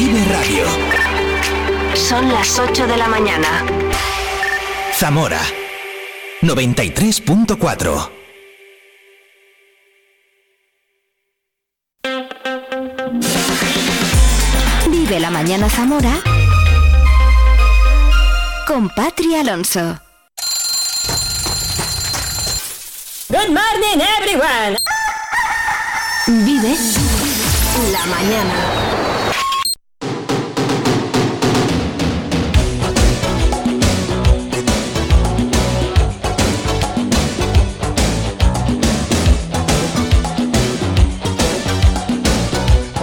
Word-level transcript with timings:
Vive 0.00 0.24
Radio. 0.26 0.64
Son 1.96 2.28
las 2.32 2.56
8 2.56 2.86
de 2.86 2.96
la 2.96 3.08
mañana. 3.08 3.66
Zamora 4.92 5.40
93.4. 6.40 8.10
Vive 14.88 15.18
la 15.18 15.30
mañana 15.30 15.68
Zamora 15.68 16.14
con 18.68 18.88
Patri 18.90 19.34
Alonso. 19.34 19.98
Good 23.30 23.48
morning 23.48 24.00
everyone. 24.20 24.78
Vive 26.44 26.76
la 27.90 28.06
mañana. 28.06 28.87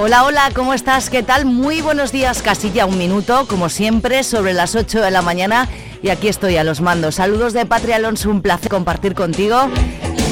Hola, 0.05 0.23
hola, 0.23 0.51
¿cómo 0.53 0.75
estás? 0.75 1.09
¿Qué 1.09 1.23
tal? 1.23 1.45
Muy 1.45 1.81
buenos 1.81 2.11
días, 2.11 2.43
casi 2.43 2.71
ya 2.71 2.85
un 2.85 2.95
minuto, 2.95 3.47
como 3.47 3.69
siempre, 3.69 4.23
sobre 4.23 4.53
las 4.53 4.75
8 4.75 5.01
de 5.01 5.09
la 5.09 5.23
mañana. 5.23 5.67
Y 6.03 6.09
aquí 6.09 6.27
estoy 6.27 6.57
a 6.57 6.63
los 6.63 6.79
mandos. 6.79 7.15
Saludos 7.15 7.53
de 7.53 7.65
Patria 7.65 7.95
Alonso, 7.95 8.29
un 8.29 8.43
placer 8.43 8.69
compartir 8.69 9.15
contigo 9.15 9.67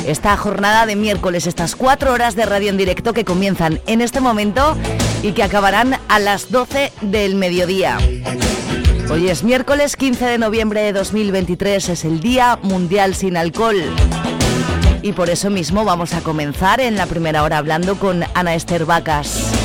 esta 0.06 0.38
jornada 0.38 0.86
de 0.86 0.96
miércoles, 0.96 1.48
estas 1.48 1.76
cuatro 1.76 2.14
horas 2.14 2.36
de 2.36 2.46
radio 2.46 2.70
en 2.70 2.78
directo 2.78 3.14
que 3.14 3.26
comienzan 3.26 3.82
en 3.88 4.02
este 4.02 4.20
momento 4.20 4.78
y 5.24 5.32
que 5.32 5.42
acabarán 5.42 5.98
a 6.08 6.20
las 6.20 6.52
12 6.52 6.92
del 7.02 7.34
mediodía. 7.34 7.98
Hoy 9.10 9.28
es 9.28 9.44
miércoles 9.44 9.96
15 9.96 10.24
de 10.24 10.38
noviembre 10.38 10.84
de 10.84 10.94
2023, 10.94 11.90
es 11.90 12.06
el 12.06 12.20
Día 12.20 12.60
Mundial 12.62 13.16
sin 13.16 13.38
Alcohol. 13.38 13.82
Y 15.02 15.14
por 15.14 15.32
eso 15.32 15.50
mismo 15.50 15.84
vamos 15.84 16.14
a 16.14 16.22
comenzar 16.22 16.80
en 16.80 16.96
la 16.96 17.08
primera 17.08 17.42
hora 17.42 17.58
hablando 17.58 17.96
con 17.98 18.24
Ana 18.36 18.54
Esther 18.54 18.86
Vacas 18.86 19.63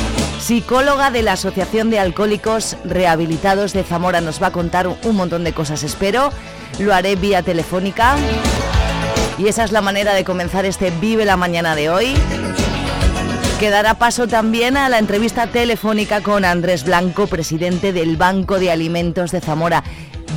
psicóloga 0.49 1.11
de 1.11 1.21
la 1.21 1.33
Asociación 1.33 1.91
de 1.91 1.99
Alcohólicos 1.99 2.75
Rehabilitados 2.83 3.71
de 3.71 3.83
Zamora. 3.83 4.19
Nos 4.19 4.41
va 4.41 4.47
a 4.47 4.51
contar 4.51 4.87
un 4.87 5.15
montón 5.15 5.43
de 5.43 5.53
cosas, 5.53 5.83
espero. 5.83 6.31
Lo 6.79 6.91
haré 6.91 7.15
vía 7.15 7.43
telefónica. 7.43 8.15
Y 9.37 9.47
esa 9.47 9.63
es 9.63 9.71
la 9.71 9.81
manera 9.81 10.15
de 10.15 10.23
comenzar 10.23 10.65
este 10.65 10.89
Vive 10.89 11.23
la 11.23 11.37
Mañana 11.37 11.75
de 11.75 11.91
hoy. 11.91 12.15
Que 13.59 13.69
dará 13.69 13.99
paso 13.99 14.27
también 14.27 14.75
a 14.75 14.89
la 14.89 14.97
entrevista 14.97 15.45
telefónica 15.45 16.21
con 16.21 16.43
Andrés 16.43 16.83
Blanco, 16.83 17.27
presidente 17.27 17.93
del 17.93 18.17
Banco 18.17 18.57
de 18.57 18.71
Alimentos 18.71 19.29
de 19.29 19.41
Zamora 19.41 19.83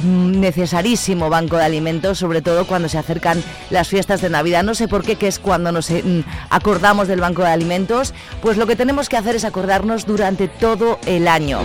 necesarísimo 0.05 1.31
banco 1.31 1.56
de 1.56 1.64
alimentos, 1.64 2.19
sobre 2.19 2.42
todo 2.42 2.67
cuando 2.67 2.89
se 2.89 2.98
acercan 2.98 3.42
las 3.70 3.89
fiestas 3.89 4.20
de 4.20 4.31
Navidad. 4.31 4.62
No 4.62 4.75
sé 4.75 4.89
por 4.89 5.05
qué, 5.05 5.17
que 5.17 5.28
es 5.28 5.39
cuando 5.39 5.72
nos 5.72 5.91
eh, 5.91 6.25
acordamos 6.50 7.08
del 7.08 7.20
banco 7.20 7.42
de 7.42 7.48
alimentos, 7.48 8.14
pues 8.41 8.56
lo 8.56 8.67
que 8.67 8.77
tenemos 8.77 9.08
que 9.08 9.17
hacer 9.17 9.36
es 9.36 9.45
acordarnos 9.45 10.06
durante 10.06 10.48
todo 10.48 10.98
el 11.06 11.28
año. 11.28 11.61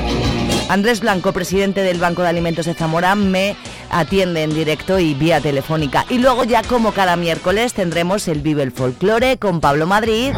Andrés 0.70 1.00
Blanco, 1.00 1.32
presidente 1.32 1.82
del 1.82 2.00
Banco 2.00 2.24
de 2.24 2.28
Alimentos 2.28 2.66
de 2.66 2.74
Zamora, 2.74 3.16
me 3.16 3.56
atiende 3.90 4.44
en 4.44 4.54
directo 4.54 5.00
y 5.00 5.14
vía 5.14 5.40
telefónica. 5.40 6.06
Y 6.10 6.18
luego 6.18 6.44
ya 6.44 6.62
como 6.62 6.92
cada 6.92 7.16
miércoles 7.16 7.74
tendremos 7.74 8.28
el 8.28 8.42
Vive 8.42 8.64
el 8.64 8.72
Folclore 8.72 9.38
con 9.38 9.62
Pablo 9.62 9.88
Madrid 9.88 10.34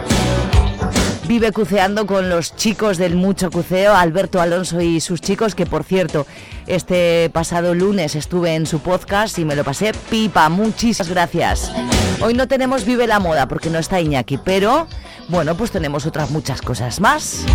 vive 1.30 1.52
cuceando 1.52 2.08
con 2.08 2.28
los 2.28 2.56
chicos 2.56 2.98
del 2.98 3.16
Mucho 3.16 3.52
Cuceo, 3.52 3.94
Alberto 3.94 4.42
Alonso 4.42 4.82
y 4.82 5.00
sus 5.00 5.22
chicos, 5.22 5.54
que 5.54 5.68
por 5.68 5.84
cierto, 5.84 6.26
este 6.66 7.30
pasado 7.32 7.76
lunes 7.76 8.16
estuve 8.16 8.56
en 8.56 8.66
su 8.66 8.80
podcast 8.80 9.38
y 9.38 9.46
me 9.46 9.56
lo 9.56 9.64
pasé 9.64 9.92
pipa. 10.10 10.50
Muchísimas 10.50 11.08
gracias. 11.08 11.72
Hoy 12.20 12.34
no 12.34 12.48
tenemos 12.48 12.84
Vive 12.84 13.06
la 13.06 13.20
Moda 13.20 13.48
porque 13.48 13.70
no 13.70 13.78
está 13.78 14.02
Iñaki, 14.02 14.40
pero 14.40 14.88
bueno, 15.28 15.54
pues 15.54 15.70
tenemos 15.70 16.08
otras 16.08 16.32
muchas 16.32 16.64
cosas 16.64 17.00
más. 17.00 17.46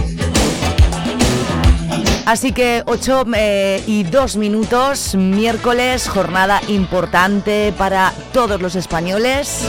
Así 2.27 2.53
que 2.53 2.84
8 2.87 3.25
eh, 3.37 3.83
y 3.89 4.05
2 4.05 4.37
minutos, 4.37 5.17
miércoles, 5.17 6.09
jornada 6.09 6.61
importante 6.69 7.75
para 7.77 8.13
todos 8.33 8.63
los 8.63 8.77
españoles 8.77 9.67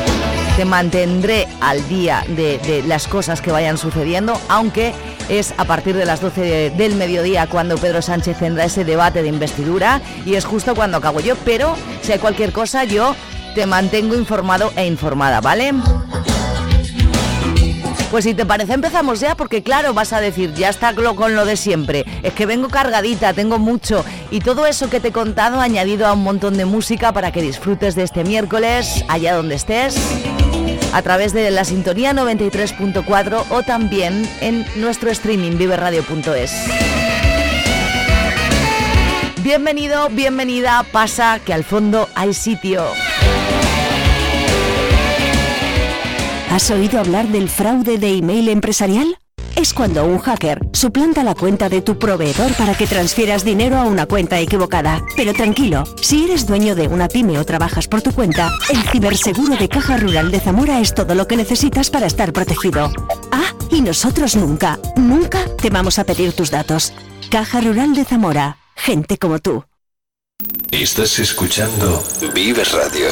te 0.55 0.63
mantendré 0.63 1.47
al 1.59 1.85
día 1.89 2.23
de, 2.29 2.83
las 2.87 3.07
cosas 3.07 3.41
que 3.41 3.51
vayan 3.51 3.77
sucediendo, 3.77 4.39
aunque 4.47 4.93
es 5.27 5.53
a 5.57 5.65
partir 5.65 5.97
de 5.97 6.05
las 6.05 6.21
12 6.21 6.71
del 6.71 6.95
mediodía 6.95 7.47
cuando 7.47 7.77
Pedro 7.77 8.01
Sánchez 8.01 8.37
tendrá 8.39 8.63
ese 8.63 8.85
debate 8.85 9.21
de 9.21 9.27
investidura 9.27 10.01
y 10.25 10.35
es 10.35 10.45
justo 10.45 10.73
cuando 10.73 10.97
acabo 10.97 11.19
yo, 11.19 11.35
pero 11.43 11.75
si 12.01 12.13
hay 12.13 12.19
cualquier 12.19 12.53
cosa 12.53 12.85
yo 12.85 13.15
te 13.53 13.65
mantengo 13.65 14.15
informado 14.15 14.71
e 14.77 14.85
informada, 14.85 15.41
¿vale? 15.41 15.73
Pues 18.09 18.23
si 18.23 18.33
te 18.33 18.45
parece 18.45 18.73
empezamos 18.73 19.19
ya, 19.19 19.35
porque 19.35 19.61
claro, 19.61 19.93
vas 19.93 20.13
a 20.13 20.21
decir, 20.21 20.53
ya 20.53 20.69
está 20.69 20.93
con 20.93 21.35
lo 21.35 21.43
de 21.43 21.57
siempre. 21.57 22.05
Es 22.23 22.31
que 22.31 22.45
vengo 22.45 22.69
cargadita, 22.69 23.33
tengo 23.33 23.59
mucho. 23.59 24.05
Y 24.31 24.39
todo 24.39 24.67
eso 24.67 24.89
que 24.89 25.01
te 25.01 25.09
he 25.09 25.11
contado 25.11 25.59
añadido 25.59 26.07
a 26.07 26.13
un 26.13 26.23
montón 26.23 26.55
de 26.55 26.63
música 26.63 27.11
para 27.11 27.33
que 27.33 27.41
disfrutes 27.41 27.95
de 27.95 28.03
este 28.03 28.23
miércoles, 28.23 29.03
allá 29.09 29.35
donde 29.35 29.55
estés 29.55 29.97
a 30.95 31.01
través 31.01 31.33
de 31.33 31.51
la 31.51 31.65
sintonía 31.65 32.13
93.4 32.13 33.47
o 33.49 33.63
también 33.63 34.25
en 34.39 34.65
nuestro 34.77 35.11
streaming 35.11 35.57
viverradio.es. 35.57 36.53
Bienvenido, 39.43 40.07
bienvenida, 40.07 40.85
pasa 40.93 41.39
que 41.45 41.53
al 41.53 41.65
fondo 41.65 42.07
hay 42.15 42.33
sitio. 42.33 42.85
¿Has 46.49 46.71
oído 46.71 47.01
hablar 47.01 47.27
del 47.27 47.49
fraude 47.49 47.97
de 47.97 48.17
email 48.17 48.47
empresarial? 48.47 49.17
Es 49.55 49.73
cuando 49.73 50.05
un 50.05 50.19
hacker 50.19 50.59
suplanta 50.73 51.23
la 51.23 51.35
cuenta 51.35 51.69
de 51.69 51.81
tu 51.81 51.97
proveedor 51.97 52.53
para 52.53 52.75
que 52.75 52.87
transfieras 52.87 53.43
dinero 53.43 53.77
a 53.77 53.83
una 53.83 54.05
cuenta 54.05 54.39
equivocada. 54.39 55.01
Pero 55.15 55.33
tranquilo, 55.33 55.83
si 56.01 56.25
eres 56.25 56.45
dueño 56.45 56.75
de 56.75 56.87
una 56.87 57.07
pyme 57.07 57.39
o 57.39 57.45
trabajas 57.45 57.87
por 57.87 58.01
tu 58.01 58.11
cuenta, 58.11 58.51
el 58.69 58.81
ciberseguro 58.89 59.55
de 59.55 59.69
Caja 59.69 59.97
Rural 59.97 60.31
de 60.31 60.39
Zamora 60.39 60.79
es 60.79 60.93
todo 60.93 61.15
lo 61.15 61.27
que 61.27 61.37
necesitas 61.37 61.89
para 61.89 62.07
estar 62.07 62.33
protegido. 62.33 62.91
Ah, 63.31 63.53
y 63.71 63.81
nosotros 63.81 64.35
nunca, 64.35 64.79
nunca 64.95 65.45
te 65.61 65.69
vamos 65.69 65.99
a 65.99 66.03
pedir 66.03 66.33
tus 66.33 66.51
datos. 66.51 66.93
Caja 67.29 67.61
Rural 67.61 67.95
de 67.95 68.05
Zamora, 68.05 68.57
gente 68.75 69.17
como 69.17 69.39
tú. 69.39 69.63
Estás 70.71 71.19
escuchando 71.19 72.03
Vive 72.33 72.63
Radio. 72.65 73.07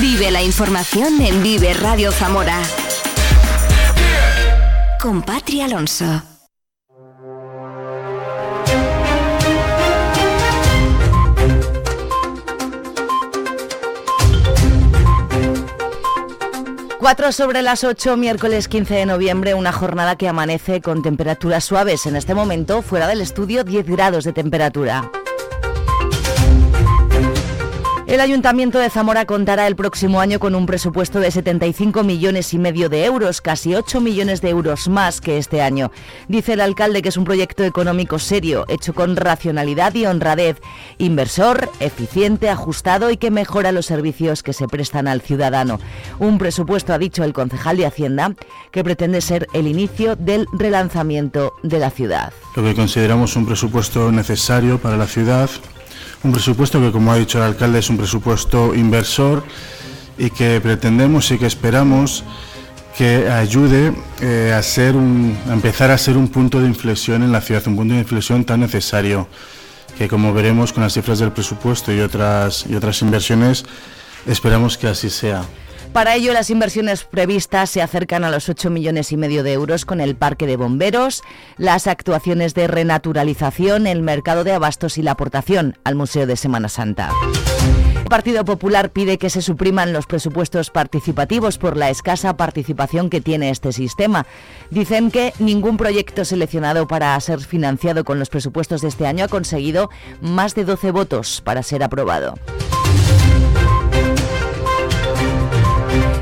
Vive 0.00 0.30
la 0.30 0.42
información 0.42 1.20
en 1.20 1.42
Vive 1.42 1.74
Radio 1.74 2.12
Zamora 2.12 2.60
con 5.00 5.22
Patri 5.22 5.60
Alonso. 5.60 6.22
Cuatro 16.98 17.30
sobre 17.32 17.62
las 17.62 17.84
8, 17.84 18.16
miércoles 18.16 18.68
15 18.68 18.94
de 18.94 19.06
noviembre, 19.06 19.54
una 19.54 19.72
jornada 19.72 20.16
que 20.16 20.28
amanece 20.28 20.80
con 20.80 21.02
temperaturas 21.02 21.64
suaves. 21.64 22.06
En 22.06 22.16
este 22.16 22.34
momento, 22.34 22.82
fuera 22.82 23.06
del 23.06 23.20
estudio, 23.20 23.64
10 23.64 23.86
grados 23.86 24.24
de 24.24 24.32
temperatura. 24.32 25.10
El 28.06 28.20
Ayuntamiento 28.20 28.78
de 28.78 28.88
Zamora 28.88 29.24
contará 29.24 29.66
el 29.66 29.74
próximo 29.74 30.20
año 30.20 30.38
con 30.38 30.54
un 30.54 30.64
presupuesto 30.64 31.18
de 31.18 31.32
75 31.32 32.04
millones 32.04 32.54
y 32.54 32.58
medio 32.58 32.88
de 32.88 33.04
euros, 33.04 33.40
casi 33.40 33.74
8 33.74 34.00
millones 34.00 34.40
de 34.40 34.50
euros 34.50 34.86
más 34.86 35.20
que 35.20 35.38
este 35.38 35.60
año. 35.60 35.90
Dice 36.28 36.52
el 36.52 36.60
alcalde 36.60 37.02
que 37.02 37.08
es 37.08 37.16
un 37.16 37.24
proyecto 37.24 37.64
económico 37.64 38.20
serio, 38.20 38.64
hecho 38.68 38.94
con 38.94 39.16
racionalidad 39.16 39.92
y 39.96 40.06
honradez, 40.06 40.60
inversor, 40.98 41.68
eficiente, 41.80 42.48
ajustado 42.48 43.10
y 43.10 43.16
que 43.16 43.32
mejora 43.32 43.72
los 43.72 43.86
servicios 43.86 44.44
que 44.44 44.52
se 44.52 44.68
prestan 44.68 45.08
al 45.08 45.20
ciudadano. 45.20 45.80
Un 46.20 46.38
presupuesto, 46.38 46.94
ha 46.94 46.98
dicho 46.98 47.24
el 47.24 47.32
concejal 47.32 47.76
de 47.76 47.86
Hacienda, 47.86 48.34
que 48.70 48.84
pretende 48.84 49.20
ser 49.20 49.48
el 49.52 49.66
inicio 49.66 50.14
del 50.14 50.46
relanzamiento 50.52 51.54
de 51.64 51.80
la 51.80 51.90
ciudad. 51.90 52.32
Lo 52.54 52.62
que 52.62 52.76
consideramos 52.76 53.34
un 53.34 53.46
presupuesto 53.46 54.12
necesario 54.12 54.78
para 54.78 54.96
la 54.96 55.08
ciudad 55.08 55.50
un 56.22 56.32
presupuesto 56.32 56.80
que, 56.80 56.90
como 56.90 57.12
ha 57.12 57.16
dicho 57.16 57.38
el 57.38 57.44
alcalde, 57.44 57.78
es 57.78 57.90
un 57.90 57.96
presupuesto 57.96 58.74
inversor 58.74 59.44
y 60.18 60.30
que 60.30 60.60
pretendemos 60.60 61.30
y 61.30 61.38
que 61.38 61.46
esperamos 61.46 62.24
que 62.96 63.28
ayude 63.28 63.92
eh, 64.22 64.54
a, 64.56 64.62
ser 64.62 64.96
un, 64.96 65.38
empezar 65.50 65.90
a 65.90 65.98
ser 65.98 66.16
un 66.16 66.28
punto 66.28 66.60
de 66.60 66.66
inflexión 66.66 67.22
en 67.22 67.30
la 67.30 67.42
ciudad, 67.42 67.62
un 67.66 67.76
punto 67.76 67.92
de 67.92 68.00
inflexión 68.00 68.44
tan 68.44 68.60
necesario 68.60 69.28
que, 69.98 70.08
como 70.08 70.32
veremos 70.32 70.72
con 70.72 70.82
las 70.82 70.94
cifras 70.94 71.18
del 71.18 71.32
presupuesto 71.32 71.92
y 71.92 72.00
otras, 72.00 72.64
y 72.68 72.74
otras 72.74 73.02
inversiones, 73.02 73.64
esperamos 74.26 74.78
que 74.78 74.88
así 74.88 75.10
sea. 75.10 75.44
Para 75.96 76.14
ello, 76.14 76.34
las 76.34 76.50
inversiones 76.50 77.04
previstas 77.04 77.70
se 77.70 77.80
acercan 77.80 78.22
a 78.22 78.30
los 78.30 78.50
8 78.50 78.68
millones 78.68 79.12
y 79.12 79.16
medio 79.16 79.42
de 79.42 79.54
euros 79.54 79.86
con 79.86 80.02
el 80.02 80.14
parque 80.14 80.46
de 80.46 80.58
bomberos, 80.58 81.22
las 81.56 81.86
actuaciones 81.86 82.52
de 82.52 82.66
renaturalización, 82.66 83.86
el 83.86 84.02
mercado 84.02 84.44
de 84.44 84.52
abastos 84.52 84.98
y 84.98 85.02
la 85.02 85.12
aportación 85.12 85.78
al 85.84 85.94
Museo 85.94 86.26
de 86.26 86.36
Semana 86.36 86.68
Santa. 86.68 87.12
El 87.96 88.04
Partido 88.10 88.44
Popular 88.44 88.90
pide 88.90 89.16
que 89.16 89.30
se 89.30 89.40
supriman 89.40 89.94
los 89.94 90.04
presupuestos 90.04 90.68
participativos 90.68 91.56
por 91.56 91.78
la 91.78 91.88
escasa 91.88 92.36
participación 92.36 93.08
que 93.08 93.22
tiene 93.22 93.48
este 93.48 93.72
sistema. 93.72 94.26
Dicen 94.68 95.10
que 95.10 95.32
ningún 95.38 95.78
proyecto 95.78 96.26
seleccionado 96.26 96.86
para 96.86 97.18
ser 97.20 97.40
financiado 97.40 98.04
con 98.04 98.18
los 98.18 98.28
presupuestos 98.28 98.82
de 98.82 98.88
este 98.88 99.06
año 99.06 99.24
ha 99.24 99.28
conseguido 99.28 99.88
más 100.20 100.54
de 100.54 100.66
12 100.66 100.90
votos 100.90 101.40
para 101.40 101.62
ser 101.62 101.82
aprobado. 101.82 102.34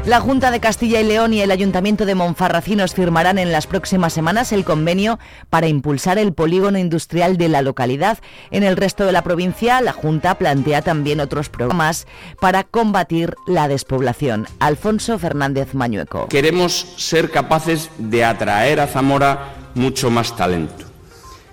La 0.06 0.20
Junta 0.20 0.50
de 0.50 0.60
Castilla 0.60 1.00
y 1.00 1.04
León 1.04 1.32
y 1.32 1.40
el 1.40 1.50
Ayuntamiento 1.50 2.04
de 2.04 2.14
Monfarracinos 2.14 2.92
firmarán 2.92 3.38
en 3.38 3.52
las 3.52 3.66
próximas 3.66 4.12
semanas 4.12 4.52
el 4.52 4.62
convenio 4.62 5.18
para 5.48 5.66
impulsar 5.66 6.18
el 6.18 6.34
polígono 6.34 6.78
industrial 6.78 7.38
de 7.38 7.48
la 7.48 7.62
localidad. 7.62 8.18
En 8.50 8.64
el 8.64 8.76
resto 8.76 9.06
de 9.06 9.12
la 9.12 9.24
provincia, 9.24 9.80
la 9.80 9.92
Junta 9.92 10.34
plantea 10.34 10.82
también 10.82 11.20
otros 11.20 11.48
programas 11.48 12.06
para 12.38 12.64
combatir 12.64 13.34
la 13.46 13.66
despoblación. 13.66 14.46
Alfonso 14.58 15.18
Fernández 15.18 15.72
Mañueco. 15.72 16.28
Queremos 16.28 16.86
ser 16.98 17.30
capaces 17.30 17.88
de 17.96 18.26
atraer 18.26 18.80
a 18.80 18.86
Zamora 18.86 19.54
mucho 19.74 20.10
más 20.10 20.36
talento. 20.36 20.84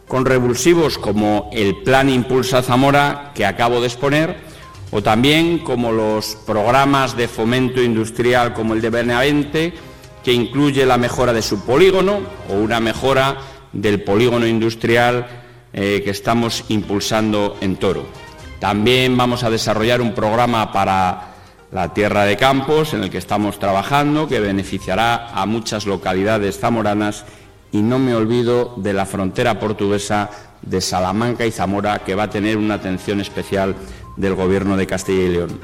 Con 0.09 0.25
revulsivos 0.25 0.97
como 0.97 1.49
el 1.53 1.83
Plan 1.83 2.09
Impulsa 2.09 2.61
Zamora 2.61 3.31
que 3.33 3.45
acabo 3.45 3.79
de 3.79 3.87
exponer, 3.87 4.50
o 4.91 5.01
también 5.01 5.59
como 5.59 5.91
los 5.91 6.35
programas 6.45 7.15
de 7.15 7.27
fomento 7.27 7.81
industrial 7.81 8.53
como 8.53 8.73
el 8.73 8.81
de 8.81 8.89
Benavente, 8.89 9.73
que 10.23 10.33
incluye 10.33 10.85
la 10.85 10.97
mejora 10.97 11.33
de 11.33 11.41
su 11.41 11.65
polígono 11.65 12.19
o 12.49 12.53
una 12.53 12.79
mejora 12.79 13.37
del 13.73 14.03
polígono 14.03 14.45
industrial 14.45 15.27
eh, 15.73 16.01
que 16.03 16.11
estamos 16.11 16.65
impulsando 16.69 17.57
en 17.61 17.77
Toro. 17.77 18.05
También 18.59 19.17
vamos 19.17 19.43
a 19.43 19.49
desarrollar 19.49 20.01
un 20.01 20.13
programa 20.13 20.71
para 20.71 21.31
la 21.71 21.93
tierra 21.93 22.25
de 22.25 22.35
campos 22.35 22.93
en 22.93 23.03
el 23.03 23.09
que 23.09 23.17
estamos 23.17 23.57
trabajando, 23.57 24.27
que 24.27 24.39
beneficiará 24.39 25.29
a 25.29 25.45
muchas 25.45 25.85
localidades 25.85 26.59
zamoranas 26.59 27.25
y 27.71 27.81
no 27.81 27.97
me 27.97 28.13
olvido 28.13 28.75
de 28.77 28.93
la 28.93 29.05
frontera 29.05 29.57
portuguesa 29.59 30.29
de 30.61 30.81
Salamanca 30.81 31.45
y 31.45 31.51
Zamora, 31.51 31.99
que 31.99 32.13
va 32.13 32.23
a 32.23 32.29
tener 32.29 32.57
una 32.57 32.75
atención 32.75 33.21
especial 33.21 33.75
del 34.17 34.35
Gobierno 34.35 34.77
de 34.77 34.87
Castilla 34.87 35.23
y 35.23 35.29
León. 35.29 35.59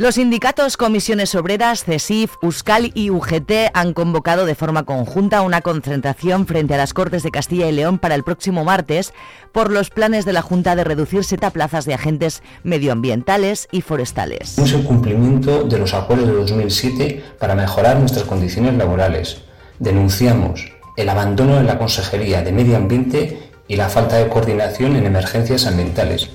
Los 0.00 0.14
sindicatos 0.14 0.78
Comisiones 0.78 1.34
Obreras, 1.34 1.84
CESIF, 1.84 2.36
USCAL 2.40 2.90
y 2.94 3.10
UGT 3.10 3.52
han 3.74 3.92
convocado 3.92 4.46
de 4.46 4.54
forma 4.54 4.84
conjunta 4.84 5.42
una 5.42 5.60
concentración 5.60 6.46
frente 6.46 6.72
a 6.72 6.78
las 6.78 6.94
Cortes 6.94 7.22
de 7.22 7.30
Castilla 7.30 7.68
y 7.68 7.72
León 7.72 7.98
para 7.98 8.14
el 8.14 8.24
próximo 8.24 8.64
martes 8.64 9.12
por 9.52 9.70
los 9.70 9.90
planes 9.90 10.24
de 10.24 10.32
la 10.32 10.40
Junta 10.40 10.74
de 10.74 10.84
reducir 10.84 11.22
70 11.22 11.50
plazas 11.50 11.84
de 11.84 11.92
agentes 11.92 12.42
medioambientales 12.62 13.68
y 13.72 13.82
forestales. 13.82 14.56
Es 14.56 14.72
el 14.72 14.84
cumplimiento 14.84 15.64
de 15.64 15.78
los 15.78 15.92
acuerdos 15.92 16.28
de 16.28 16.32
2007 16.32 17.22
para 17.38 17.54
mejorar 17.54 17.98
nuestras 17.98 18.24
condiciones 18.24 18.76
laborales. 18.76 19.42
Denunciamos 19.80 20.72
el 20.96 21.10
abandono 21.10 21.56
de 21.56 21.64
la 21.64 21.76
Consejería 21.76 22.40
de 22.40 22.52
Medio 22.52 22.78
Ambiente 22.78 23.49
y 23.70 23.76
la 23.76 23.88
falta 23.88 24.16
de 24.16 24.28
coordinación 24.28 24.96
en 24.96 25.06
emergencias 25.06 25.64
ambientales. 25.64 26.28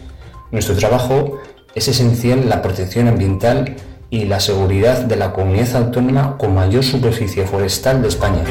Nuestro 0.52 0.74
trabajo 0.74 1.38
es 1.76 1.90
esencial 1.90 2.48
la 2.48 2.62
protección 2.62 3.10
ambiental 3.10 3.76
y 4.10 4.24
la 4.24 4.40
seguridad 4.40 5.00
de 5.00 5.18
la 5.18 5.34
comunidad 5.34 5.76
autónoma 5.76 6.38
con 6.38 6.56
mayor 6.56 6.86
superficie 6.86 7.46
forestal 7.46 8.02
de 8.02 8.08
España. 8.08 8.42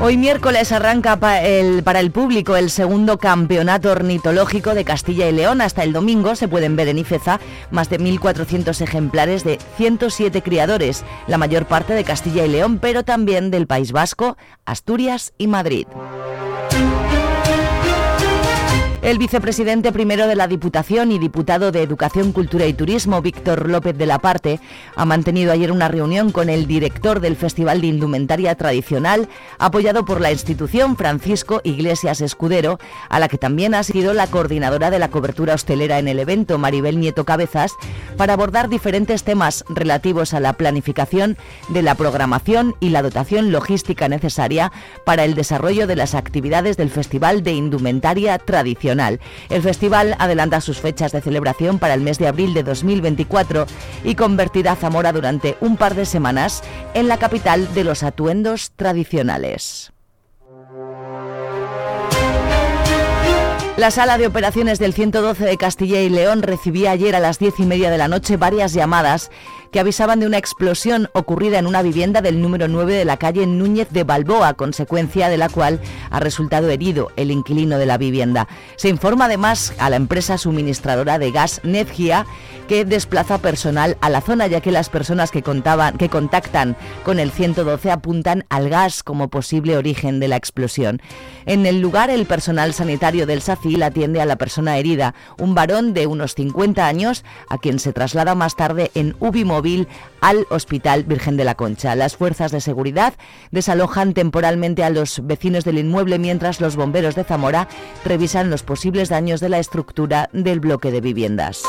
Hoy 0.00 0.16
miércoles 0.16 0.72
arranca 0.72 1.16
para 1.16 1.40
el 1.40 2.10
público 2.10 2.56
el 2.56 2.68
segundo 2.68 3.16
campeonato 3.16 3.92
ornitológico 3.92 4.74
de 4.74 4.84
Castilla 4.84 5.28
y 5.28 5.32
León. 5.32 5.60
Hasta 5.60 5.84
el 5.84 5.92
domingo 5.92 6.34
se 6.34 6.48
pueden 6.48 6.74
ver 6.74 6.88
en 6.88 6.98
Ifeza 6.98 7.38
más 7.70 7.88
de 7.90 8.00
1.400 8.00 8.80
ejemplares 8.80 9.44
de 9.44 9.58
107 9.76 10.42
criadores, 10.42 11.04
la 11.28 11.38
mayor 11.38 11.66
parte 11.66 11.94
de 11.94 12.04
Castilla 12.04 12.44
y 12.44 12.48
León, 12.48 12.80
pero 12.80 13.04
también 13.04 13.50
del 13.50 13.66
País 13.66 13.92
Vasco, 13.92 14.36
Asturias 14.66 15.32
y 15.38 15.46
Madrid. 15.46 15.86
El 19.04 19.18
vicepresidente 19.18 19.92
primero 19.92 20.26
de 20.26 20.34
la 20.34 20.48
Diputación 20.48 21.12
y 21.12 21.18
diputado 21.18 21.70
de 21.70 21.82
Educación, 21.82 22.32
Cultura 22.32 22.64
y 22.64 22.72
Turismo, 22.72 23.20
Víctor 23.20 23.68
López 23.68 23.98
de 23.98 24.06
la 24.06 24.18
Parte, 24.18 24.60
ha 24.96 25.04
mantenido 25.04 25.52
ayer 25.52 25.70
una 25.70 25.88
reunión 25.88 26.32
con 26.32 26.48
el 26.48 26.66
director 26.66 27.20
del 27.20 27.36
Festival 27.36 27.82
de 27.82 27.88
Indumentaria 27.88 28.54
Tradicional, 28.54 29.28
apoyado 29.58 30.06
por 30.06 30.22
la 30.22 30.32
institución 30.32 30.96
Francisco 30.96 31.60
Iglesias 31.64 32.22
Escudero, 32.22 32.78
a 33.10 33.20
la 33.20 33.28
que 33.28 33.36
también 33.36 33.74
ha 33.74 33.82
sido 33.82 34.14
la 34.14 34.26
coordinadora 34.26 34.90
de 34.90 34.98
la 34.98 35.10
cobertura 35.10 35.52
hostelera 35.52 35.98
en 35.98 36.08
el 36.08 36.18
evento, 36.18 36.56
Maribel 36.56 36.98
Nieto 36.98 37.26
Cabezas, 37.26 37.72
para 38.16 38.32
abordar 38.32 38.70
diferentes 38.70 39.22
temas 39.22 39.66
relativos 39.68 40.32
a 40.32 40.40
la 40.40 40.54
planificación 40.54 41.36
de 41.68 41.82
la 41.82 41.94
programación 41.94 42.74
y 42.80 42.88
la 42.88 43.02
dotación 43.02 43.52
logística 43.52 44.08
necesaria 44.08 44.72
para 45.04 45.26
el 45.26 45.34
desarrollo 45.34 45.86
de 45.86 45.96
las 45.96 46.14
actividades 46.14 46.78
del 46.78 46.88
Festival 46.88 47.42
de 47.42 47.52
Indumentaria 47.52 48.38
Tradicional. 48.38 48.93
El 49.00 49.62
festival 49.62 50.16
adelanta 50.18 50.60
sus 50.60 50.80
fechas 50.80 51.12
de 51.12 51.20
celebración 51.20 51.78
para 51.78 51.94
el 51.94 52.00
mes 52.00 52.18
de 52.18 52.28
abril 52.28 52.54
de 52.54 52.62
2024 52.62 53.66
y 54.04 54.14
convertirá 54.14 54.76
Zamora 54.76 55.12
durante 55.12 55.56
un 55.60 55.76
par 55.76 55.94
de 55.94 56.06
semanas 56.06 56.62
en 56.94 57.08
la 57.08 57.18
capital 57.18 57.72
de 57.74 57.84
los 57.84 58.02
atuendos 58.02 58.72
tradicionales. 58.76 59.92
La 63.76 63.90
sala 63.90 64.18
de 64.18 64.28
operaciones 64.28 64.78
del 64.78 64.94
112 64.94 65.44
de 65.44 65.56
Castilla 65.56 66.00
y 66.00 66.08
León 66.08 66.42
recibía 66.42 66.92
ayer 66.92 67.16
a 67.16 67.20
las 67.20 67.40
diez 67.40 67.58
y 67.58 67.66
media 67.66 67.90
de 67.90 67.98
la 67.98 68.06
noche 68.06 68.36
varias 68.36 68.72
llamadas 68.72 69.32
que 69.74 69.80
avisaban 69.80 70.20
de 70.20 70.26
una 70.26 70.38
explosión 70.38 71.10
ocurrida 71.14 71.58
en 71.58 71.66
una 71.66 71.82
vivienda 71.82 72.20
del 72.20 72.40
número 72.40 72.68
9 72.68 72.94
de 72.94 73.04
la 73.04 73.16
calle 73.16 73.44
Núñez 73.44 73.88
de 73.90 74.04
Balboa, 74.04 74.54
consecuencia 74.54 75.28
de 75.28 75.36
la 75.36 75.48
cual 75.48 75.80
ha 76.10 76.20
resultado 76.20 76.70
herido 76.70 77.10
el 77.16 77.32
inquilino 77.32 77.76
de 77.76 77.86
la 77.86 77.98
vivienda. 77.98 78.46
Se 78.76 78.88
informa 78.88 79.24
además 79.24 79.74
a 79.78 79.90
la 79.90 79.96
empresa 79.96 80.38
suministradora 80.38 81.18
de 81.18 81.32
gas 81.32 81.60
Netgia 81.64 82.24
que 82.68 82.84
desplaza 82.84 83.38
personal 83.38 83.98
a 84.00 84.10
la 84.10 84.20
zona, 84.20 84.46
ya 84.46 84.60
que 84.60 84.70
las 84.70 84.90
personas 84.90 85.32
que, 85.32 85.42
contaban, 85.42 85.98
que 85.98 86.08
contactan 86.08 86.76
con 87.02 87.18
el 87.18 87.32
112 87.32 87.90
apuntan 87.90 88.44
al 88.50 88.68
gas 88.68 89.02
como 89.02 89.28
posible 89.28 89.76
origen 89.76 90.20
de 90.20 90.28
la 90.28 90.36
explosión. 90.36 91.02
En 91.46 91.66
el 91.66 91.80
lugar, 91.80 92.10
el 92.10 92.26
personal 92.26 92.72
sanitario 92.74 93.26
del 93.26 93.42
SACIL 93.42 93.82
atiende 93.82 94.20
a 94.20 94.24
la 94.24 94.36
persona 94.36 94.78
herida, 94.78 95.16
un 95.36 95.56
varón 95.56 95.94
de 95.94 96.06
unos 96.06 96.34
50 96.36 96.86
años, 96.86 97.24
a 97.50 97.58
quien 97.58 97.80
se 97.80 97.92
traslada 97.92 98.36
más 98.36 98.54
tarde 98.54 98.92
en 98.94 99.16
Al 100.20 100.46
Hospital 100.50 101.04
Virgen 101.04 101.38
de 101.38 101.44
la 101.44 101.54
Concha. 101.54 101.94
Las 101.94 102.16
fuerzas 102.16 102.52
de 102.52 102.60
seguridad 102.60 103.14
desalojan 103.50 104.12
temporalmente 104.12 104.84
a 104.84 104.90
los 104.90 105.26
vecinos 105.26 105.64
del 105.64 105.78
inmueble 105.78 106.18
mientras 106.18 106.60
los 106.60 106.76
bomberos 106.76 107.14
de 107.14 107.24
Zamora 107.24 107.68
revisan 108.04 108.50
los 108.50 108.62
posibles 108.62 109.08
daños 109.08 109.40
de 109.40 109.48
la 109.48 109.58
estructura 109.58 110.28
del 110.32 110.60
bloque 110.60 110.90
de 110.90 111.00
viviendas. 111.00 111.62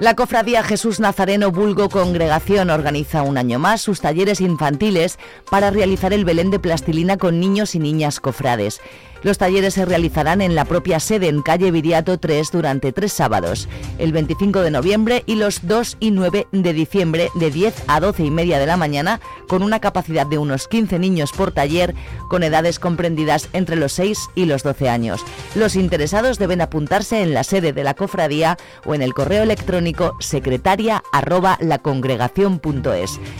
La 0.00 0.16
Cofradía 0.16 0.62
Jesús 0.62 0.98
Nazareno 0.98 1.50
Vulgo 1.50 1.90
Congregación 1.90 2.70
organiza 2.70 3.20
un 3.20 3.36
año 3.36 3.58
más 3.58 3.82
sus 3.82 4.00
talleres 4.00 4.40
infantiles 4.40 5.18
para 5.50 5.70
realizar 5.70 6.14
el 6.14 6.24
Belén 6.24 6.50
de 6.50 6.58
plastilina 6.58 7.18
con 7.18 7.38
niños 7.38 7.74
y 7.74 7.80
niñas 7.80 8.18
cofrades. 8.18 8.80
Los 9.22 9.38
talleres 9.38 9.74
se 9.74 9.84
realizarán 9.84 10.40
en 10.40 10.54
la 10.54 10.64
propia 10.64 10.98
sede 10.98 11.28
en 11.28 11.42
calle 11.42 11.70
Viriato 11.70 12.18
3 12.18 12.50
durante 12.52 12.92
tres 12.92 13.12
sábados, 13.12 13.68
el 13.98 14.12
25 14.12 14.60
de 14.62 14.70
noviembre 14.70 15.22
y 15.26 15.34
los 15.34 15.66
2 15.66 15.98
y 16.00 16.10
9 16.10 16.46
de 16.52 16.72
diciembre 16.72 17.28
de 17.34 17.50
10 17.50 17.84
a 17.86 18.00
12 18.00 18.24
y 18.24 18.30
media 18.30 18.58
de 18.58 18.66
la 18.66 18.78
mañana, 18.78 19.20
con 19.46 19.62
una 19.62 19.80
capacidad 19.80 20.26
de 20.26 20.38
unos 20.38 20.68
15 20.68 20.98
niños 20.98 21.32
por 21.32 21.52
taller, 21.52 21.94
con 22.28 22.42
edades 22.42 22.78
comprendidas 22.78 23.48
entre 23.52 23.76
los 23.76 23.92
6 23.92 24.30
y 24.34 24.46
los 24.46 24.62
12 24.62 24.88
años. 24.88 25.24
Los 25.54 25.76
interesados 25.76 26.38
deben 26.38 26.60
apuntarse 26.62 27.22
en 27.22 27.34
la 27.34 27.44
sede 27.44 27.72
de 27.72 27.84
la 27.84 27.94
cofradía 27.94 28.56
o 28.86 28.94
en 28.94 29.02
el 29.02 29.12
correo 29.12 29.42
electrónico 29.42 30.16
secretaria. 30.20 31.02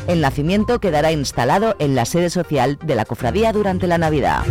El 0.09 0.21
nacimiento 0.21 0.81
quedará 0.81 1.13
instalado 1.13 1.77
en 1.79 1.95
la 1.95 2.05
sede 2.05 2.31
social 2.31 2.79
de 2.85 2.95
la 2.95 3.05
cofradía 3.05 3.53
durante 3.53 3.87
la 3.87 3.99
Navidad. 3.99 4.45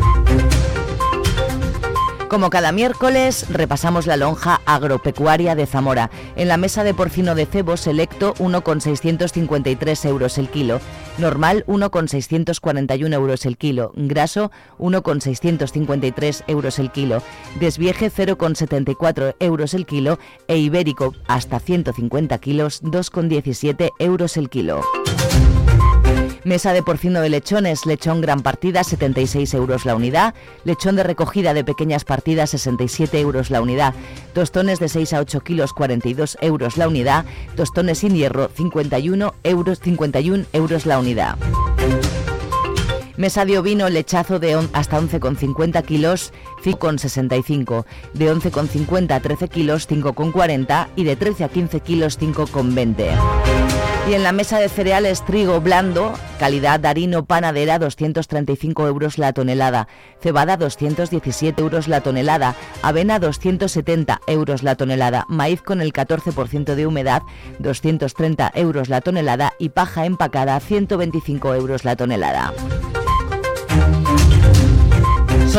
Como 2.30 2.52
cada 2.52 2.72
miércoles, 2.72 3.48
repasamos 3.50 4.06
la 4.06 4.16
lonja 4.16 4.62
agropecuaria 4.68 5.56
de 5.56 5.66
Zamora. 5.66 6.12
En 6.36 6.48
la 6.48 6.58
mesa 6.58 6.84
de 6.84 6.94
porcino 6.94 7.34
de 7.34 7.48
cebo 7.48 7.76
selecto, 7.76 8.36
1,653 8.38 10.06
euros 10.06 10.38
el 10.38 10.48
kilo. 10.48 10.80
Normal 11.18 11.64
1,641 11.66 13.16
euros 13.16 13.48
el 13.48 13.58
kilo. 13.58 13.94
Graso 13.96 14.52
1,653 14.78 16.44
euros 16.46 16.78
el 16.78 16.92
kilo. 16.92 17.24
Desvieje 17.60 18.12
0,74 18.12 19.36
euros 19.40 19.74
el 19.74 19.88
kilo. 19.88 20.20
E 20.48 20.58
ibérico 20.58 21.16
hasta 21.28 21.60
150 21.60 22.38
kilos 22.38 22.84
2,17 22.84 23.90
euros 23.98 24.38
el 24.38 24.52
kilo. 24.52 24.84
Mesa 26.43 26.74
de 26.74 26.84
porcino 26.84 27.22
de 27.22 27.29
lechones, 27.29 27.86
lechón 27.86 28.22
gran 28.22 28.41
partida 28.41 28.84
76 28.84 29.53
euros 29.53 29.86
la 29.86 29.96
unidad, 29.96 30.34
lechón 30.63 30.96
de 30.96 31.03
recogida 31.03 31.53
de 31.53 31.65
pequeñas 31.65 32.05
partidas 32.05 32.51
67 32.51 33.19
euros 33.19 33.50
la 33.50 33.62
unidad, 33.62 33.93
tostones 34.34 34.79
de 34.79 34.88
6 34.88 35.13
a 35.13 35.19
8 35.19 35.41
kilos 35.41 35.74
42 35.74 36.38
euros 36.41 36.77
la 36.77 36.88
unidad, 36.88 37.25
tostones 37.55 38.00
sin 38.00 38.15
hierro 38.15 38.50
51 38.55 39.34
euros, 39.43 39.79
51 39.79 40.46
euros 40.53 40.86
la 40.86 41.00
unidad. 41.00 41.38
Mesa 43.19 43.43
de 43.43 43.58
ovino 43.58 43.89
lechazo 43.89 44.39
de 44.39 44.53
hasta 44.72 44.98
11,50 44.98 45.84
kilos, 45.84 46.31
5,65. 46.63 47.86
De 48.13 48.34
11,50 48.34 49.12
a 49.12 49.20
13 49.20 49.48
kilos, 49.48 49.89
5,40. 49.89 50.88
Y 50.96 51.04
de 51.04 51.16
13 51.16 51.44
a 51.44 51.50
15 51.50 51.80
kilos, 51.82 52.20
5,20. 52.20 53.70
Y 54.10 54.16
en 54.16 54.24
la 54.24 54.32
mesa 54.32 54.58
de 54.58 54.70
cereales 54.70 55.24
trigo 55.24 55.62
blando, 55.62 56.13
calidad 56.39 56.84
harino 56.84 57.25
panadera 57.25 57.78
235 57.78 58.88
euros 58.88 59.20
la 59.20 59.34
tonelada, 59.34 59.88
cebada 60.20 60.58
217 60.58 61.62
euros 61.62 61.88
la 61.88 62.01
tonelada, 62.01 62.56
avena 62.82 63.20
270 63.20 64.22
euros 64.25 64.63
la 64.63 64.74
tonelada, 64.74 65.25
maíz 65.30 65.62
con 65.62 65.80
el 65.80 65.94
14% 65.94 66.74
de 66.74 66.88
humedad 66.88 67.22
230 67.60 68.51
euros 68.56 68.89
la 68.89 69.01
tonelada 69.01 69.54
y 69.60 69.70
paja 69.70 70.08
empacada 70.08 70.60
125 70.60 71.54
euros 71.54 71.86
la 71.86 71.96
tonelada. 71.96 72.51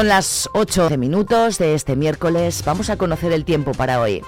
Son 0.01 0.09
las 0.09 0.49
8 0.55 0.97
minutos 0.97 1.59
de 1.59 1.75
este 1.75 1.95
miércoles. 1.95 2.63
Vamos 2.65 2.89
a 2.89 2.97
conocer 2.97 3.35
el 3.35 3.45
tiempo 3.45 3.73
para 3.73 4.01
hoy. 4.01 4.23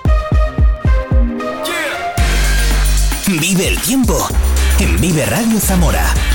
Vive 3.26 3.68
el 3.68 3.80
tiempo 3.80 4.28
en 4.78 5.00
Vive 5.00 5.24
Radio 5.24 5.58
Zamora. 5.58 6.31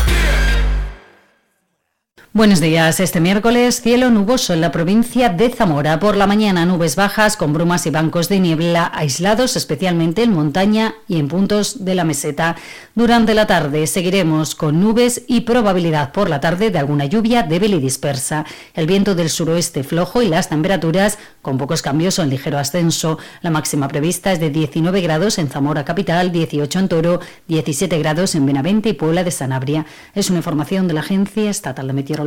Buenos 2.38 2.60
días. 2.60 3.00
Este 3.00 3.20
miércoles, 3.20 3.82
cielo 3.82 4.12
nuboso 4.12 4.53
en 4.53 4.62
la 4.62 4.72
provincia 4.72 5.29
de 5.29 5.50
Zamora. 5.50 6.00
Por 6.00 6.15
la 6.15 6.27
mañana, 6.27 6.67
nubes 6.67 6.96
bajas 6.96 7.36
con 7.36 7.51
brumas 7.51 7.88
y 7.88 7.89
bancos 7.89 8.29
de 8.29 8.39
niebla 8.39 8.91
aislados, 8.94 9.56
especialmente 9.56 10.22
en 10.22 10.34
montaña 10.34 10.94
y 11.08 11.17
en 11.17 11.29
puntos 11.29 11.84
de 11.84 11.96
la 11.96 12.03
meseta. 12.03 12.56
Durante 12.94 13.34
la 13.34 13.48
tarde 13.48 13.88
seguiremos 13.88 14.53
con 14.53 14.79
nubes 14.79 15.24
y 15.27 15.41
probabilidad 15.41 16.12
por 16.12 16.29
la 16.29 16.39
tarde 16.39 16.70
de 16.70 16.77
alguna 16.77 17.06
lluvia 17.06 17.41
débil 17.41 17.74
y 17.74 17.79
dispersa. 17.79 18.46
El 18.75 18.86
viento 18.86 19.15
del 19.15 19.32
suroeste 19.32 19.84
flojo 19.84 20.22
y 20.22 20.27
las 20.27 20.48
temperaturas 20.48 21.17
con 21.41 21.58
pocos 21.58 21.82
cambios 21.82 22.20
o 22.20 22.22
en 22.22 22.29
ligero 22.29 22.60
ascenso. 22.60 23.17
La 23.41 23.50
máxima 23.50 23.88
prevista 23.88 24.32
es 24.32 24.39
de 24.39 24.51
19 24.51 25.01
grados 25.01 25.39
en 25.39 25.50
Zamora 25.50 25.86
capital, 25.86 26.32
18 26.32 26.77
en 26.77 26.88
Toro, 26.88 27.20
17 27.48 27.98
grados 27.98 28.36
en 28.36 28.46
Benavente 28.46 28.89
y 28.89 28.94
Puebla 28.94 29.24
de 29.24 29.32
Sanabria. 29.32 29.88
Es 30.13 30.29
una 30.29 30.38
información 30.38 30.88
de 30.88 30.94
la 30.94 31.00
Agencia 31.00 31.50
Estatal 31.50 31.88
de 31.88 31.94
Meteorología. 31.94 32.26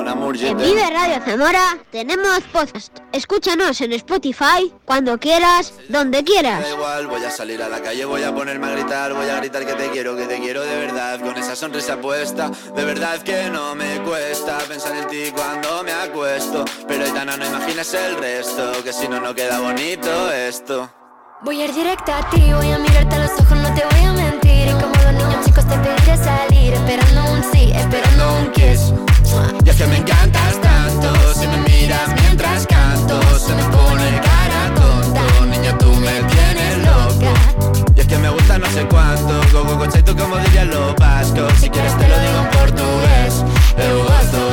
en 0.00 0.56
Vive 0.56 0.90
Radio 0.90 1.20
Zamora 1.24 1.76
tenemos 1.90 2.40
podcast. 2.52 2.96
Escúchanos 3.10 3.80
en 3.80 3.92
Spotify 3.94 4.72
cuando 4.84 5.18
quieras, 5.18 5.74
donde 5.88 6.22
quieras. 6.22 6.62
Da 6.62 6.70
igual, 6.70 7.06
voy 7.08 7.24
a 7.24 7.30
salir 7.30 7.60
a 7.60 7.68
la 7.68 7.80
calle, 7.80 8.04
voy 8.04 8.22
a 8.22 8.32
ponerme 8.32 8.68
a 8.68 8.70
gritar, 8.70 9.12
voy 9.12 9.28
a 9.28 9.38
gritar 9.38 9.66
que 9.66 9.72
te 9.72 9.90
quiero, 9.90 10.16
que 10.16 10.26
te 10.26 10.38
quiero 10.38 10.62
de 10.62 10.76
verdad, 10.76 11.20
con 11.20 11.36
esa 11.36 11.56
sonrisa 11.56 11.96
puesta. 12.00 12.48
De 12.76 12.84
verdad 12.84 13.20
que 13.22 13.50
no 13.50 13.74
me 13.74 14.00
cuesta 14.02 14.58
pensar 14.68 14.96
en 14.96 15.08
ti 15.08 15.32
cuando 15.34 15.82
me 15.82 15.92
acuesto. 15.92 16.64
Pero 16.86 17.04
Aitana, 17.04 17.36
no 17.36 17.46
imaginas 17.46 17.92
el 17.94 18.16
resto, 18.18 18.84
que 18.84 18.92
si 18.92 19.08
no, 19.08 19.20
no 19.20 19.34
queda 19.34 19.58
bonito 19.58 20.32
esto. 20.32 20.88
Voy 21.42 21.60
a 21.60 21.64
ir 21.64 21.74
directa 21.74 22.18
a 22.18 22.30
ti, 22.30 22.52
voy 22.52 22.70
a 22.70 22.78
mirarte 22.78 23.16
a 23.16 23.18
los 23.18 23.32
ojos, 23.32 23.58
no 23.58 23.74
te 23.74 23.84
voy 23.84 24.04
a 24.04 24.12
mentir. 24.12 24.68
Y 24.68 24.72
como 24.80 24.94
los 24.94 25.12
niños 25.12 25.44
chicos 25.44 25.66
te 25.66 25.76
pediré 25.76 26.16
salir, 26.16 26.74
esperando 26.74 27.32
un 27.32 27.42
sí, 27.52 27.72
esperando 27.74 28.38
un 28.38 28.52
kiss. 28.52 29.07
Y 29.64 29.68
es 29.68 29.76
que 29.76 29.86
me 29.86 29.96
encantas 29.96 30.60
tanto 30.60 31.34
Si 31.34 31.46
me 31.46 31.58
miras 31.58 32.08
mientras 32.22 32.66
canto 32.66 33.20
Se 33.38 33.54
me 33.54 33.62
pone 33.64 34.20
cara 34.20 34.74
tonto 34.74 35.46
Niña, 35.46 35.76
tú 35.78 35.92
me 35.94 36.22
tienes 36.22 36.78
loca. 36.78 37.32
Y 37.94 38.00
es 38.00 38.06
que 38.06 38.18
me 38.18 38.30
gusta 38.30 38.58
no 38.58 38.66
sé 38.70 38.84
cuánto 38.86 39.40
Gogo 39.52 39.86
tú 39.88 40.16
como 40.16 40.36
diría 40.38 40.64
lo 40.64 40.94
vasco. 40.94 41.46
Si 41.60 41.68
quieres 41.68 41.96
te 41.98 42.08
lo 42.08 42.18
digo 42.18 42.38
en 42.38 42.50
portugués 42.50 43.44
Eu 43.76 44.02
gosto 44.02 44.47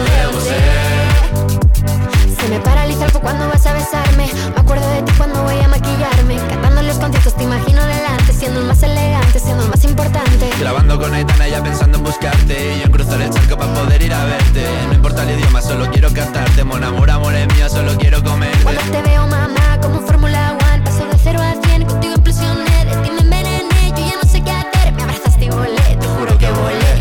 Se 2.46 2.52
me 2.52 2.60
paraliza 2.60 3.06
el 3.06 3.12
cuando 3.12 3.48
vas 3.48 3.66
a 3.66 3.74
besarme. 3.74 4.30
Me 4.54 4.62
acuerdo 4.62 4.88
de 4.92 5.02
ti 5.02 5.12
cuando 5.18 5.42
voy 5.42 5.58
a 5.58 5.68
maquillarme. 5.68 6.36
Cantando 6.48 6.84
los 6.84 6.96
conciertos 6.98 7.36
te 7.36 7.44
imagino 7.44 7.84
delante 7.84 8.34
Siendo 8.34 8.60
el 8.60 8.68
más 8.68 8.84
elegante, 8.84 9.40
siendo 9.40 9.64
el 9.64 9.70
más 9.72 9.84
importante. 9.84 10.52
Grabando 10.60 11.00
con 11.00 11.12
Aitana 11.12 11.48
ya 11.48 11.64
pensando 11.64 11.98
en 11.98 12.04
buscarte. 12.04 12.76
Y 12.76 12.80
yo 12.82 12.86
en 12.86 12.92
cruzar 12.92 13.20
el 13.20 13.32
charco 13.32 13.58
para 13.58 13.74
poder 13.74 14.00
ir 14.00 14.14
a 14.14 14.26
verte. 14.26 14.64
No 14.90 14.94
importa 14.94 15.24
el 15.24 15.40
idioma, 15.40 15.60
solo 15.60 15.90
quiero 15.90 16.14
cantarte. 16.14 16.64
Mon 16.64 16.84
amor, 16.84 17.10
amor 17.10 17.34
es 17.34 17.52
mío, 17.56 17.68
solo 17.68 17.96
quiero 17.98 18.24
comerte. 18.24 18.62
Cuando 18.62 18.82
te 18.84 19.02
veo 19.02 19.26
mamá, 19.26 19.80
como 19.82 20.02
Fórmula 20.02 20.56
One 20.72 20.84
Paso 20.84 21.04
de 21.04 21.18
cero 21.18 21.40
a 21.42 21.68
cien, 21.68 21.84
contigo 21.86 22.14
implosioné 22.14 22.86
De 22.86 22.96
ti 22.98 23.10
me 23.10 23.22
envenené, 23.22 23.90
yo 23.90 24.06
ya 24.06 24.18
no 24.22 24.30
sé 24.30 24.44
qué 24.44 24.52
hacer. 24.52 24.94
Me 24.94 25.02
abrazaste 25.02 25.46
y 25.46 25.50
volé, 25.50 25.98
te 26.00 26.08
juro 26.08 26.38
que 26.38 26.52
volé. 26.52 26.94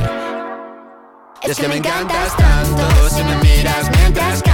Es, 1.42 1.50
es 1.50 1.58
que, 1.58 1.68
me 1.68 1.76
encantas 1.76 2.34
tanto 2.34 3.10
Si 3.10 3.22
me 3.22 3.36
miras 3.42 3.90
mientras 3.90 4.42
canto 4.42 4.53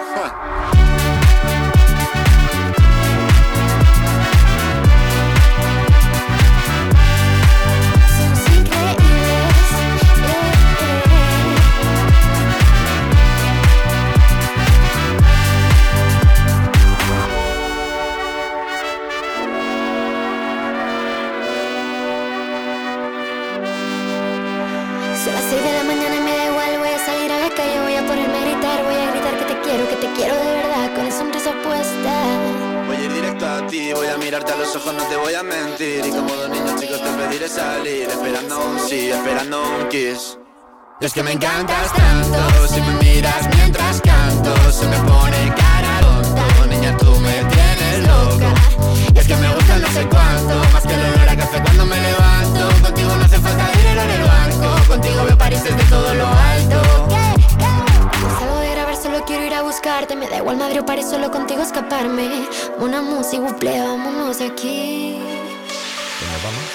ojos, 34.81 34.93
no 34.93 35.03
te 35.07 35.15
voy 35.15 35.33
a 35.33 35.43
mentir. 35.43 36.05
Y 36.05 36.09
como 36.09 36.33
dos 36.35 36.49
niños 36.49 36.79
chicos 36.79 37.01
te 37.01 37.09
pediré 37.09 37.47
salir 37.47 38.07
Esperando 38.09 38.65
un 38.65 38.79
sí, 38.79 39.09
esperando 39.09 39.61
un 39.61 39.89
kiss. 39.89 40.37
Es 40.99 41.13
que 41.13 41.23
me 41.23 41.31
encantas 41.31 41.91
tanto 41.93 42.67
Si 42.67 42.79
me 42.79 42.93
miras 43.01 43.49
mientras 43.55 44.01
canto 44.01 44.71
Se 44.71 44.85
me 44.85 44.97
pone 44.97 45.53
cara 45.55 45.99
tonta 46.01 46.65
Niña, 46.67 46.95
tú 46.97 47.11
me 47.19 47.43
tienes 47.45 48.07
loca 48.07 48.53
Y 49.13 49.17
es 49.17 49.27
que 49.27 49.35
me 49.35 49.53
gusta 49.55 49.77
no 49.79 49.87
sé 49.87 50.07
cuánto 50.07 50.55
Más 50.71 50.83
que 50.83 50.93
el 50.93 50.99
olor 50.99 51.29
a 51.29 51.35
café 51.35 51.61
cuando 51.63 51.85
me 51.87 51.99
levanto. 51.99 52.83
Contigo 52.83 53.15
no 53.15 53.25
hace 53.25 53.39
falta 53.39 53.71
dinero 53.77 54.01
en 54.01 54.09
el 54.11 54.23
banco 54.23 54.87
Contigo 54.87 55.23
me 55.23 55.35
pareces 55.35 55.75
de 55.75 55.83
todo 55.85 56.13
lo 56.13 56.27
alto 56.27 57.01
olvidarte. 59.19 60.15
Me 60.15 60.27
da 60.27 60.37
igual 60.37 60.57
madre 60.57 60.79
o 60.79 60.85
paré 60.85 61.03
solo 61.03 61.31
contigo 61.31 61.61
escaparme. 61.61 62.47
Una 62.79 63.01
música, 63.01 63.41
buple, 63.41 63.79
vámonos 63.79 64.39
de 64.39 64.45
aquí. 64.45 65.17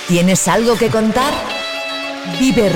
¿Tienes 0.08 0.46
algo 0.48 0.76
que 0.76 0.88
contar? 0.88 1.32
Vive 2.38 2.68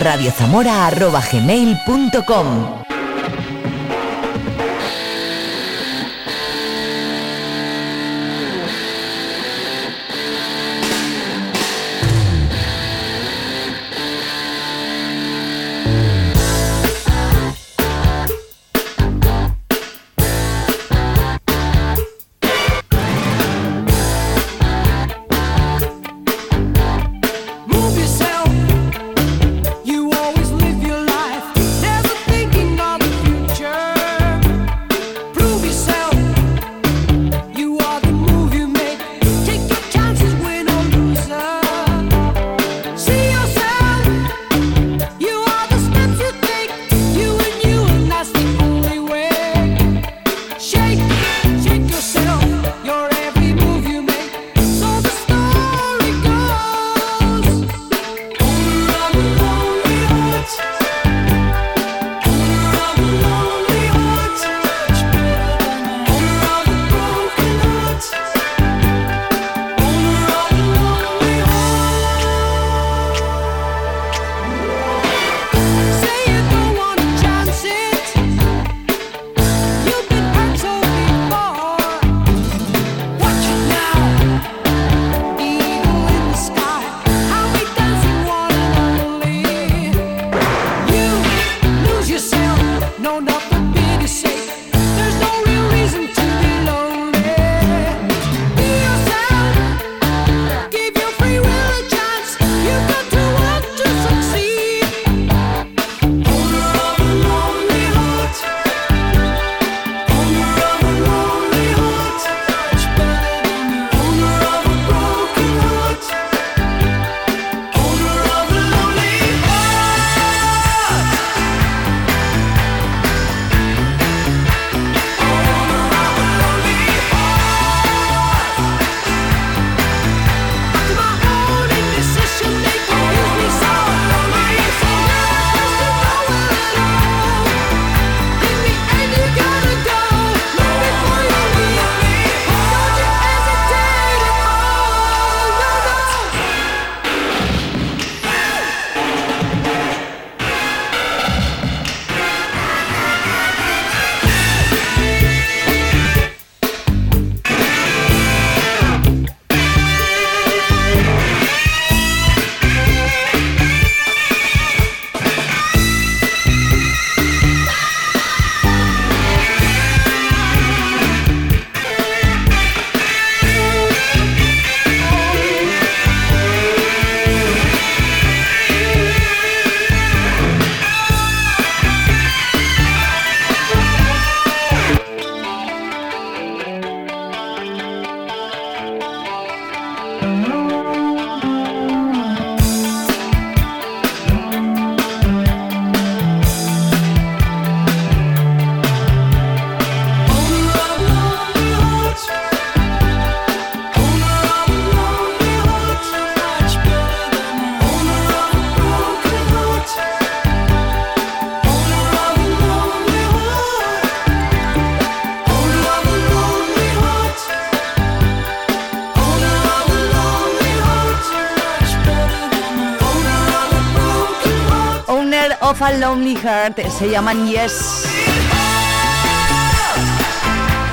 Of 225.63 225.81
a 225.81 225.93
Lonely 225.93 226.37
Heart 226.37 226.81
se 226.99 227.09
llaman 227.09 227.49
Yes. 227.49 228.05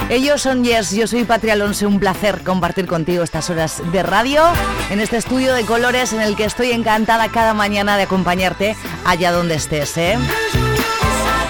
Ellos 0.10 0.42
son 0.42 0.64
Yes, 0.64 0.92
yo 0.92 1.06
soy 1.06 1.26
Patria 1.26 1.52
Alonso, 1.52 1.86
un 1.86 2.00
placer 2.00 2.42
compartir 2.46 2.88
contigo 2.88 3.24
estas 3.24 3.50
horas 3.50 3.82
de 3.92 4.04
radio 4.04 4.44
en 4.90 5.02
este 5.02 5.18
estudio 5.18 5.54
de 5.54 5.66
colores 5.66 6.14
en 6.14 6.22
el 6.22 6.38
que 6.38 6.46
estoy 6.46 6.72
encantada 6.72 7.28
cada 7.28 7.54
mañana 7.54 7.98
de 7.98 8.04
acompañarte 8.04 8.78
allá 9.04 9.34
donde 9.34 9.56
estés. 9.56 9.98
¿eh? 9.98 10.18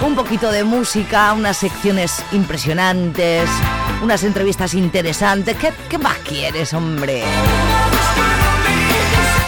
Un 0.00 0.16
poquito 0.16 0.50
de 0.50 0.64
música, 0.64 1.32
unas 1.34 1.56
secciones 1.56 2.20
impresionantes, 2.32 3.48
unas 4.02 4.24
entrevistas 4.24 4.74
interesantes. 4.74 5.56
¿Qué, 5.56 5.72
qué 5.88 5.98
más 5.98 6.18
quieres, 6.18 6.74
hombre? 6.74 7.22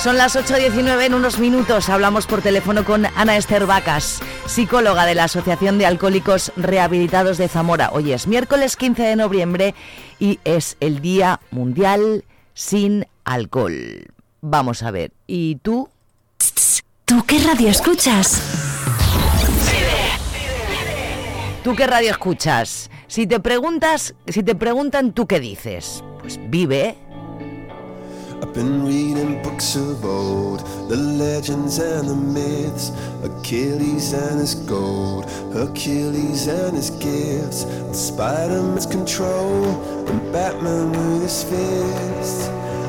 Son 0.02 0.16
las 0.16 0.34
8.19 0.34 1.04
en 1.04 1.12
unos 1.12 1.38
minutos. 1.38 1.90
Hablamos 1.90 2.26
por 2.26 2.40
teléfono 2.40 2.86
con 2.86 3.04
Ana 3.04 3.36
Esther 3.36 3.66
Vacas, 3.66 4.22
psicóloga 4.46 5.04
de 5.04 5.14
la 5.14 5.24
Asociación 5.24 5.76
de 5.76 5.84
Alcohólicos 5.84 6.52
Rehabilitados 6.56 7.36
de 7.36 7.48
Zamora. 7.48 7.90
Hoy 7.92 8.14
es 8.14 8.26
miércoles 8.26 8.78
15 8.78 9.02
de 9.02 9.16
noviembre 9.16 9.74
y 10.18 10.40
es 10.44 10.78
el 10.80 11.02
Día 11.02 11.40
Mundial 11.50 12.24
sin 12.54 13.06
Alcohol. 13.24 14.06
Vamos 14.40 14.82
a 14.82 14.90
ver, 14.90 15.12
¿y 15.26 15.56
tú? 15.56 15.90
¿Tú 17.04 17.22
qué 17.26 17.38
radio 17.40 17.68
escuchas? 17.68 18.40
¿Tú 21.62 21.76
qué 21.76 21.86
radio 21.86 22.10
escuchas? 22.12 22.90
Si 23.06 23.26
te 23.26 23.38
preguntas, 23.38 24.14
si 24.26 24.42
te 24.42 24.54
preguntan 24.54 25.12
tú 25.12 25.26
qué 25.26 25.40
dices, 25.40 26.02
pues 26.22 26.40
vive. 26.48 26.96
I've 28.42 28.54
been 28.54 28.86
reading 28.86 29.42
books 29.42 29.76
of 29.76 30.02
old, 30.02 30.60
the 30.88 30.96
legends 30.96 31.78
and 31.78 32.08
the 32.08 32.14
myths, 32.14 32.90
Achilles 33.22 34.14
and 34.14 34.40
his 34.40 34.54
gold, 34.54 35.30
Hercules 35.52 36.46
and 36.46 36.74
his 36.74 36.88
gifts, 36.90 37.64
and 37.64 37.94
Spider-Man's 37.94 38.86
control, 38.86 39.64
and 40.08 40.32
Batman 40.32 40.90
with 40.90 41.22
his 41.22 41.44
fists. 41.44 42.48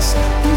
listening. 0.00 0.49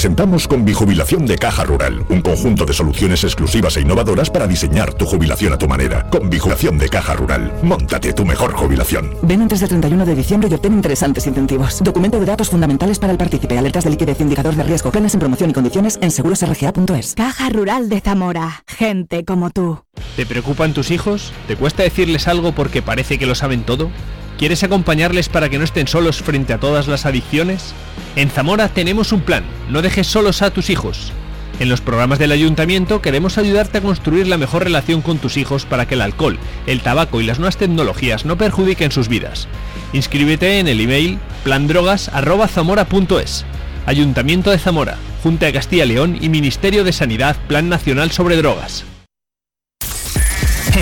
Presentamos 0.00 0.48
con 0.48 0.64
Bijubilación 0.64 1.26
de 1.26 1.36
Caja 1.36 1.62
Rural, 1.62 2.02
un 2.08 2.22
conjunto 2.22 2.64
de 2.64 2.72
soluciones 2.72 3.22
exclusivas 3.22 3.76
e 3.76 3.82
innovadoras 3.82 4.30
para 4.30 4.46
diseñar 4.46 4.94
tu 4.94 5.04
jubilación 5.04 5.52
a 5.52 5.58
tu 5.58 5.68
manera. 5.68 6.08
Con 6.08 6.30
Bijubilación 6.30 6.78
de 6.78 6.88
Caja 6.88 7.12
Rural, 7.12 7.52
móntate 7.62 8.14
tu 8.14 8.24
mejor 8.24 8.54
jubilación. 8.54 9.14
Ven 9.20 9.42
antes 9.42 9.60
del 9.60 9.68
31 9.68 10.06
de 10.06 10.14
diciembre 10.14 10.48
y 10.50 10.54
obtén 10.54 10.72
interesantes 10.72 11.26
incentivos. 11.26 11.84
Documento 11.84 12.18
de 12.18 12.24
datos 12.24 12.48
fundamentales 12.48 12.98
para 12.98 13.12
el 13.12 13.18
partícipe, 13.18 13.58
alertas 13.58 13.84
de 13.84 13.90
liquidez, 13.90 14.18
indicador 14.22 14.54
de 14.56 14.62
riesgo, 14.62 14.90
planes 14.90 15.12
en 15.12 15.20
promoción 15.20 15.50
y 15.50 15.52
condiciones 15.52 15.98
en 16.00 16.10
segurosrga.es. 16.10 17.14
Caja 17.14 17.50
Rural 17.50 17.90
de 17.90 18.00
Zamora. 18.00 18.64
Gente 18.66 19.26
como 19.26 19.50
tú. 19.50 19.84
¿Te 20.16 20.24
preocupan 20.24 20.72
tus 20.72 20.90
hijos? 20.90 21.30
¿Te 21.46 21.56
cuesta 21.56 21.82
decirles 21.82 22.26
algo 22.26 22.52
porque 22.52 22.80
parece 22.80 23.18
que 23.18 23.26
lo 23.26 23.34
saben 23.34 23.64
todo? 23.64 23.90
¿Quieres 24.40 24.64
acompañarles 24.64 25.28
para 25.28 25.50
que 25.50 25.58
no 25.58 25.64
estén 25.64 25.86
solos 25.86 26.22
frente 26.22 26.54
a 26.54 26.58
todas 26.58 26.88
las 26.88 27.04
adicciones? 27.04 27.74
En 28.16 28.30
Zamora 28.30 28.70
tenemos 28.70 29.12
un 29.12 29.20
plan, 29.20 29.44
no 29.68 29.82
dejes 29.82 30.06
solos 30.06 30.40
a 30.40 30.50
tus 30.50 30.70
hijos. 30.70 31.12
En 31.58 31.68
los 31.68 31.82
programas 31.82 32.18
del 32.18 32.32
ayuntamiento 32.32 33.02
queremos 33.02 33.36
ayudarte 33.36 33.76
a 33.76 33.80
construir 33.82 34.26
la 34.26 34.38
mejor 34.38 34.64
relación 34.64 35.02
con 35.02 35.18
tus 35.18 35.36
hijos 35.36 35.66
para 35.66 35.86
que 35.86 35.92
el 35.92 36.00
alcohol, 36.00 36.38
el 36.66 36.80
tabaco 36.80 37.20
y 37.20 37.24
las 37.24 37.38
nuevas 37.38 37.58
tecnologías 37.58 38.24
no 38.24 38.38
perjudiquen 38.38 38.92
sus 38.92 39.08
vidas. 39.08 39.46
Inscríbete 39.92 40.58
en 40.58 40.68
el 40.68 40.80
email 40.80 41.18
plandrogas@zamora.es. 41.44 43.44
Ayuntamiento 43.84 44.50
de 44.50 44.58
Zamora, 44.58 44.96
Junta 45.22 45.44
de 45.44 45.52
Castilla 45.52 45.84
y 45.84 45.88
León 45.88 46.16
y 46.18 46.30
Ministerio 46.30 46.82
de 46.82 46.94
Sanidad 46.94 47.36
Plan 47.46 47.68
Nacional 47.68 48.10
sobre 48.10 48.38
Drogas. 48.38 48.86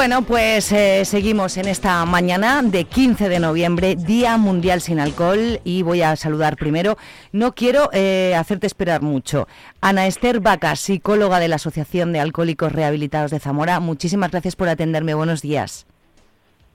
Bueno, 0.00 0.22
pues 0.22 0.72
eh, 0.72 1.04
seguimos 1.04 1.58
en 1.58 1.68
esta 1.68 2.02
mañana 2.06 2.62
de 2.62 2.84
15 2.84 3.28
de 3.28 3.38
noviembre, 3.38 3.96
Día 3.96 4.38
Mundial 4.38 4.80
sin 4.80 4.98
Alcohol, 4.98 5.60
y 5.62 5.82
voy 5.82 6.00
a 6.00 6.16
saludar 6.16 6.56
primero. 6.56 6.96
No 7.32 7.54
quiero 7.54 7.90
eh, 7.92 8.34
hacerte 8.34 8.66
esperar 8.66 9.02
mucho. 9.02 9.46
Ana 9.82 10.06
Esther 10.06 10.40
Vaca, 10.40 10.74
psicóloga 10.74 11.38
de 11.38 11.48
la 11.48 11.56
Asociación 11.56 12.14
de 12.14 12.20
Alcohólicos 12.20 12.72
Rehabilitados 12.72 13.30
de 13.30 13.40
Zamora, 13.40 13.78
muchísimas 13.78 14.30
gracias 14.30 14.56
por 14.56 14.70
atenderme. 14.70 15.12
Buenos 15.12 15.42
días. 15.42 15.86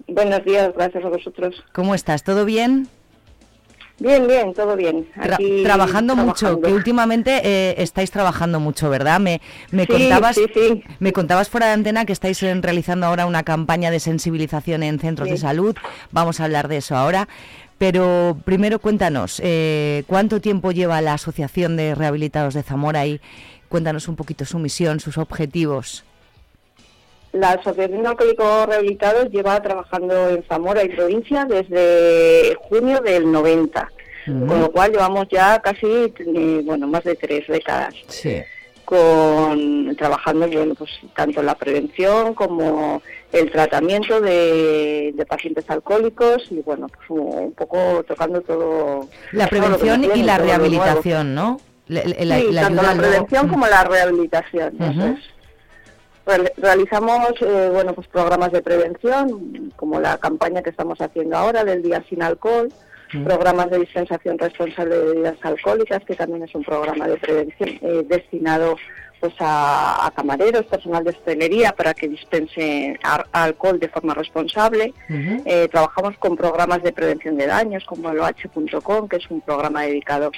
Buenos 0.08 0.46
días, 0.46 0.72
gracias 0.76 1.04
a 1.04 1.10
vosotros. 1.10 1.64
¿Cómo 1.74 1.96
estás? 1.96 2.24
¿Todo 2.24 2.46
bien? 2.46 2.90
Bien, 3.98 4.28
bien, 4.28 4.54
todo 4.54 4.76
bien. 4.76 5.08
Tra- 5.16 5.64
trabajando 5.64 6.18
mucho, 6.18 6.60
que 6.60 6.74
últimamente 6.74 7.40
eh, 7.44 7.76
estáis 7.78 8.12
trabajando 8.12 8.60
mucho, 8.60 8.90
¿verdad? 8.90 9.22
Me, 9.22 9.40
me 9.72 9.84
Sí, 9.84 9.88
contabas, 9.88 10.36
sí, 10.36 10.46
sí. 10.54 10.84
me 11.00 11.14
contabas 11.14 11.48
fuera 11.50 11.68
de 11.68 11.74
antena 11.74 12.04
que 12.06 12.12
estáis 12.12 12.44
eh, 12.44 12.54
realizando 12.62 13.06
ahora 13.06 13.26
una 13.26 13.44
campaña 13.44 13.92
de 13.92 14.02
sensibilización 14.02 14.84
en 14.84 15.00
centros 15.00 15.30
de 15.30 15.38
salud. 15.38 15.76
Vamos 16.12 16.40
a 16.40 16.44
hablar 16.46 16.68
de 16.68 16.78
eso 16.78 16.96
ahora. 16.98 17.30
Pero 17.78 18.38
primero 18.46 18.80
cuéntanos, 18.80 19.42
eh, 19.44 20.04
¿cuánto 20.08 20.40
tiempo 20.40 20.72
lleva 20.72 21.02
la 21.02 21.14
Asociación 21.14 21.76
de 21.76 21.94
Rehabilitados 21.96 22.54
de 22.54 22.64
Zamora 22.64 23.06
y 23.06 23.20
cuéntanos 23.70 24.08
un 24.08 24.16
poquito 24.16 24.46
su 24.46 24.60
misión, 24.60 25.00
sus 25.02 25.18
objetivos? 25.18 26.04
La 27.34 27.52
Asociación 27.52 28.04
de 28.04 28.08
Alcohólicos 28.10 28.66
Rehabilitados 28.68 29.30
lleva 29.30 29.62
trabajando 29.62 30.30
en 30.30 30.44
Zamora 30.44 30.84
y 30.84 30.90
provincia 30.90 31.46
desde 31.46 32.56
junio 32.62 33.02
del 33.02 33.30
90, 33.32 33.92
con 34.26 34.60
lo 34.62 34.72
cual 34.72 34.92
llevamos 34.92 35.28
ya 35.30 35.60
casi, 35.62 35.86
eh, 36.18 36.62
bueno, 36.64 36.88
más 36.88 37.04
de 37.04 37.16
tres 37.16 37.46
décadas. 37.48 37.94
Sí. 38.08 38.42
con 38.86 39.96
trabajando 39.98 40.48
bueno 40.48 40.76
pues 40.76 40.92
tanto 41.16 41.42
la 41.42 41.56
prevención 41.56 42.36
como 42.36 43.02
el 43.34 43.52
tratamiento 43.52 44.22
de, 44.22 45.12
de 45.16 45.26
pacientes 45.26 45.68
alcohólicos 45.70 46.48
y 46.52 46.62
bueno 46.62 46.88
pues 46.88 47.10
un, 47.10 47.52
poco 47.54 48.04
tocando 48.08 48.42
todo 48.42 49.10
La 49.32 49.48
todo 49.48 49.60
prevención 49.60 50.04
y 50.16 50.22
la 50.24 50.38
rehabilitación, 50.38 51.34
¿no? 51.34 51.60
La, 51.88 52.02
la- 52.06 52.38
sí, 52.40 52.52
la 52.52 52.62
tanto 52.62 52.82
ayuda 52.82 52.94
la 52.96 53.02
prevención 53.02 53.48
como 53.48 53.68
la 53.68 53.84
rehabilitación. 53.84 54.78
Real- 56.26 56.52
Realizamos 56.58 57.34
eh, 57.42 57.70
bueno 57.72 57.94
pues 57.94 58.08
programas 58.08 58.52
de 58.52 58.62
prevención 58.62 59.72
como 59.76 60.00
la 60.00 60.18
campaña 60.18 60.62
que 60.64 60.70
estamos 60.72 61.00
haciendo 61.00 61.38
ahora 61.38 61.64
del 61.64 61.82
día 61.84 62.04
sin 62.10 62.22
alcohol 62.24 62.70
programas 63.24 63.70
de 63.70 63.80
dispensación 63.80 64.38
responsable 64.38 64.96
de 64.98 65.06
bebidas 65.06 65.38
alcohólicas, 65.44 66.04
que 66.04 66.16
también 66.16 66.44
es 66.44 66.54
un 66.54 66.64
programa 66.64 67.08
de 67.08 67.16
prevención 67.18 67.70
eh, 67.82 68.04
destinado 68.10 68.76
pues 69.20 69.34
a, 69.40 70.06
a 70.06 70.12
camareros, 70.12 70.66
personal 70.66 71.04
de 71.04 71.10
hostelería 71.12 71.72
para 71.72 71.94
que 71.94 72.08
dispensen 72.08 73.00
ar- 73.04 73.28
alcohol 73.32 73.80
de 73.80 73.88
forma 73.90 74.14
responsable. 74.14 74.94
Eh, 75.10 75.68
trabajamos 75.72 76.18
con 76.18 76.36
programas 76.38 76.84
de 76.84 76.92
prevención 76.92 77.38
de 77.38 77.48
daños 77.48 77.84
como 77.86 78.10
el 78.12 78.20
OH.com, 78.20 79.08
que 79.08 79.18
es 79.18 79.30
un 79.30 79.42
programa 79.42 79.84
dedicado 79.84 80.32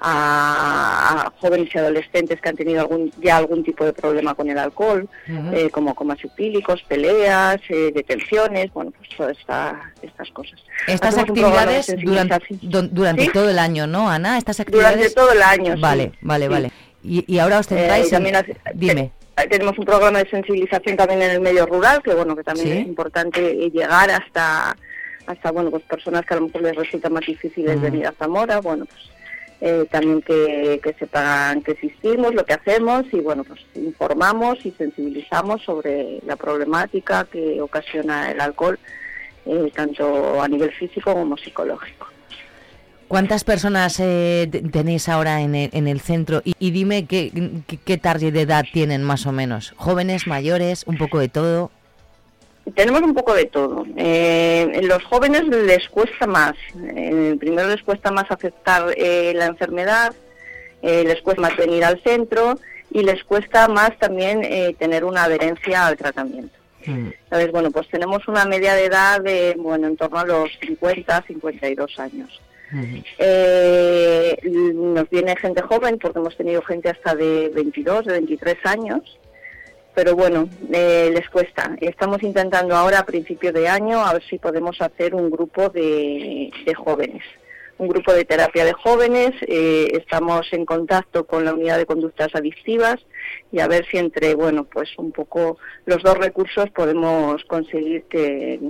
a, 0.00 1.24
a 1.26 1.32
jóvenes 1.40 1.68
y 1.74 1.78
adolescentes 1.78 2.40
que 2.40 2.48
han 2.48 2.56
tenido 2.56 2.80
algún, 2.80 3.10
ya 3.20 3.36
algún 3.38 3.64
tipo 3.64 3.84
de 3.84 3.92
problema 3.92 4.34
con 4.34 4.48
el 4.50 4.58
alcohol, 4.58 5.08
eh, 5.52 5.70
como 5.70 5.94
comas 5.94 6.22
etílicos, 6.22 6.82
peleas, 6.86 7.60
eh, 7.68 7.90
detenciones, 7.94 8.72
bueno, 8.72 8.92
pues 8.96 9.08
todas 9.16 9.38
esta- 9.38 9.92
estas 10.02 10.30
cosas. 10.30 10.60
Estas 10.86 11.14
Hacemos 11.14 11.30
actividades 11.30 11.86
durante, 12.02 12.38
durante 12.90 13.24
¿Sí? 13.24 13.30
todo 13.32 13.48
el 13.48 13.58
año, 13.58 13.86
¿no, 13.86 14.10
Ana? 14.10 14.38
Estas 14.38 14.58
Durante 14.58 14.78
actividades... 14.86 15.14
todo 15.14 15.32
el 15.32 15.42
año, 15.42 15.74
sí. 15.76 15.80
Vale, 15.80 16.12
vale, 16.20 16.44
Sí. 16.46 16.50
vale. 16.50 16.70
Y, 17.04 17.24
y 17.32 17.38
ahora 17.38 17.58
os 17.60 17.66
centráis 17.68 18.10
Eh, 18.12 18.16
en... 18.16 18.34
hace- 18.36 18.56
Dime. 18.74 19.10
Tenemos 19.50 19.76
un 19.78 19.84
programa 19.84 20.20
de 20.22 20.30
sensibilización 20.30 20.96
también 20.96 21.20
en 21.22 21.30
el 21.32 21.40
medio 21.40 21.66
rural, 21.66 22.02
que 22.02 22.14
bueno, 22.14 22.34
que 22.36 22.42
también 22.44 22.66
Sí. 22.68 22.72
es 22.78 22.86
importante 22.86 23.40
llegar 23.70 24.10
hasta 24.10 24.76
hasta 25.26 25.50
bueno 25.52 25.70
pues 25.70 25.82
personas 25.84 26.24
que 26.26 26.34
a 26.34 26.36
lo 26.38 26.46
mejor 26.46 26.60
les 26.62 26.76
resulta 26.76 27.08
más 27.08 27.24
difícil 27.26 27.64
Mm. 27.64 27.80
venir 27.80 28.06
a 28.06 28.12
Zamora, 28.12 28.60
bueno 28.60 28.84
pues 28.84 29.00
eh, 29.62 29.86
también 29.90 30.20
que, 30.20 30.78
que 30.82 30.92
sepan 30.94 31.62
que 31.62 31.72
existimos, 31.72 32.34
lo 32.34 32.44
que 32.44 32.52
hacemos 32.52 33.04
y 33.12 33.20
bueno 33.20 33.42
pues 33.42 33.60
informamos 33.74 34.64
y 34.66 34.70
sensibilizamos 34.72 35.62
sobre 35.62 36.20
la 36.26 36.36
problemática 36.36 37.24
que 37.24 37.60
ocasiona 37.62 38.30
el 38.32 38.40
alcohol, 38.40 38.78
eh, 39.46 39.72
tanto 39.74 40.40
a 40.42 40.46
nivel 40.48 40.70
físico 40.72 41.14
como 41.14 41.36
psicológico. 41.38 42.06
¿Cuántas 43.14 43.44
personas 43.44 44.00
eh, 44.00 44.48
te- 44.50 44.62
tenéis 44.62 45.08
ahora 45.08 45.40
en 45.40 45.54
el, 45.54 45.70
en 45.72 45.86
el 45.86 46.00
centro? 46.00 46.42
Y, 46.44 46.54
y 46.58 46.72
dime 46.72 47.06
qué, 47.06 47.30
qué, 47.68 47.76
qué 47.76 47.96
target 47.96 48.32
de 48.32 48.40
edad 48.40 48.64
tienen 48.72 49.04
más 49.04 49.24
o 49.26 49.30
menos. 49.30 49.72
¿Jóvenes, 49.76 50.26
mayores, 50.26 50.82
un 50.88 50.98
poco 50.98 51.20
de 51.20 51.28
todo? 51.28 51.70
Tenemos 52.74 53.02
un 53.02 53.14
poco 53.14 53.32
de 53.32 53.44
todo. 53.44 53.86
Eh, 53.96 54.80
los 54.82 55.04
jóvenes 55.04 55.44
les 55.46 55.88
cuesta 55.90 56.26
más. 56.26 56.54
Eh, 56.96 57.36
primero 57.38 57.68
les 57.68 57.84
cuesta 57.84 58.10
más 58.10 58.28
aceptar 58.32 58.92
eh, 58.96 59.32
la 59.36 59.46
enfermedad, 59.46 60.12
eh, 60.82 61.04
les 61.06 61.22
cuesta 61.22 61.40
más 61.42 61.56
venir 61.56 61.84
al 61.84 62.02
centro 62.02 62.58
y 62.90 63.04
les 63.04 63.22
cuesta 63.22 63.68
más 63.68 63.96
también 64.00 64.42
eh, 64.42 64.74
tener 64.76 65.04
una 65.04 65.22
adherencia 65.22 65.86
al 65.86 65.96
tratamiento. 65.96 66.56
¿Sabes? 67.30 67.52
Bueno, 67.52 67.70
pues 67.70 67.86
tenemos 67.88 68.26
una 68.26 68.44
media 68.44 68.74
de 68.74 68.86
edad 68.86 69.20
de, 69.20 69.54
bueno, 69.56 69.86
en 69.86 69.96
torno 69.96 70.18
a 70.18 70.24
los 70.26 70.50
50, 70.66 71.22
52 71.28 71.98
años. 72.00 72.40
Eh, 73.18 74.36
nos 74.74 75.08
viene 75.10 75.36
gente 75.36 75.62
joven 75.62 75.98
porque 75.98 76.18
hemos 76.18 76.36
tenido 76.36 76.62
gente 76.62 76.90
hasta 76.90 77.14
de 77.14 77.50
22, 77.54 78.06
de 78.06 78.12
23 78.12 78.56
años, 78.64 79.18
pero 79.94 80.16
bueno, 80.16 80.48
eh, 80.72 81.10
les 81.12 81.28
cuesta. 81.30 81.76
Estamos 81.80 82.22
intentando 82.22 82.74
ahora 82.74 83.00
a 83.00 83.06
principio 83.06 83.52
de 83.52 83.68
año 83.68 84.04
a 84.04 84.12
ver 84.14 84.24
si 84.24 84.38
podemos 84.38 84.80
hacer 84.80 85.14
un 85.14 85.30
grupo 85.30 85.68
de, 85.68 86.50
de 86.64 86.74
jóvenes, 86.74 87.22
un 87.76 87.88
grupo 87.88 88.12
de 88.12 88.24
terapia 88.24 88.64
de 88.64 88.72
jóvenes. 88.72 89.32
eh, 89.48 89.88
estamos 90.00 90.46
en 90.52 90.64
contacto 90.64 91.26
con 91.26 91.44
la 91.44 91.52
unidad 91.54 91.78
de 91.78 91.86
conductas 91.86 92.28
adictivas 92.34 92.96
y 93.50 93.58
a 93.60 93.66
ver 93.68 93.84
si 93.90 93.98
entre, 93.98 94.34
bueno, 94.34 94.64
pues 94.64 94.90
un 94.98 95.10
poco 95.12 95.58
los 95.86 96.02
dos 96.02 96.16
recursos 96.18 96.70
podemos 96.70 97.42
conseguir 97.44 98.04
que, 98.04 98.60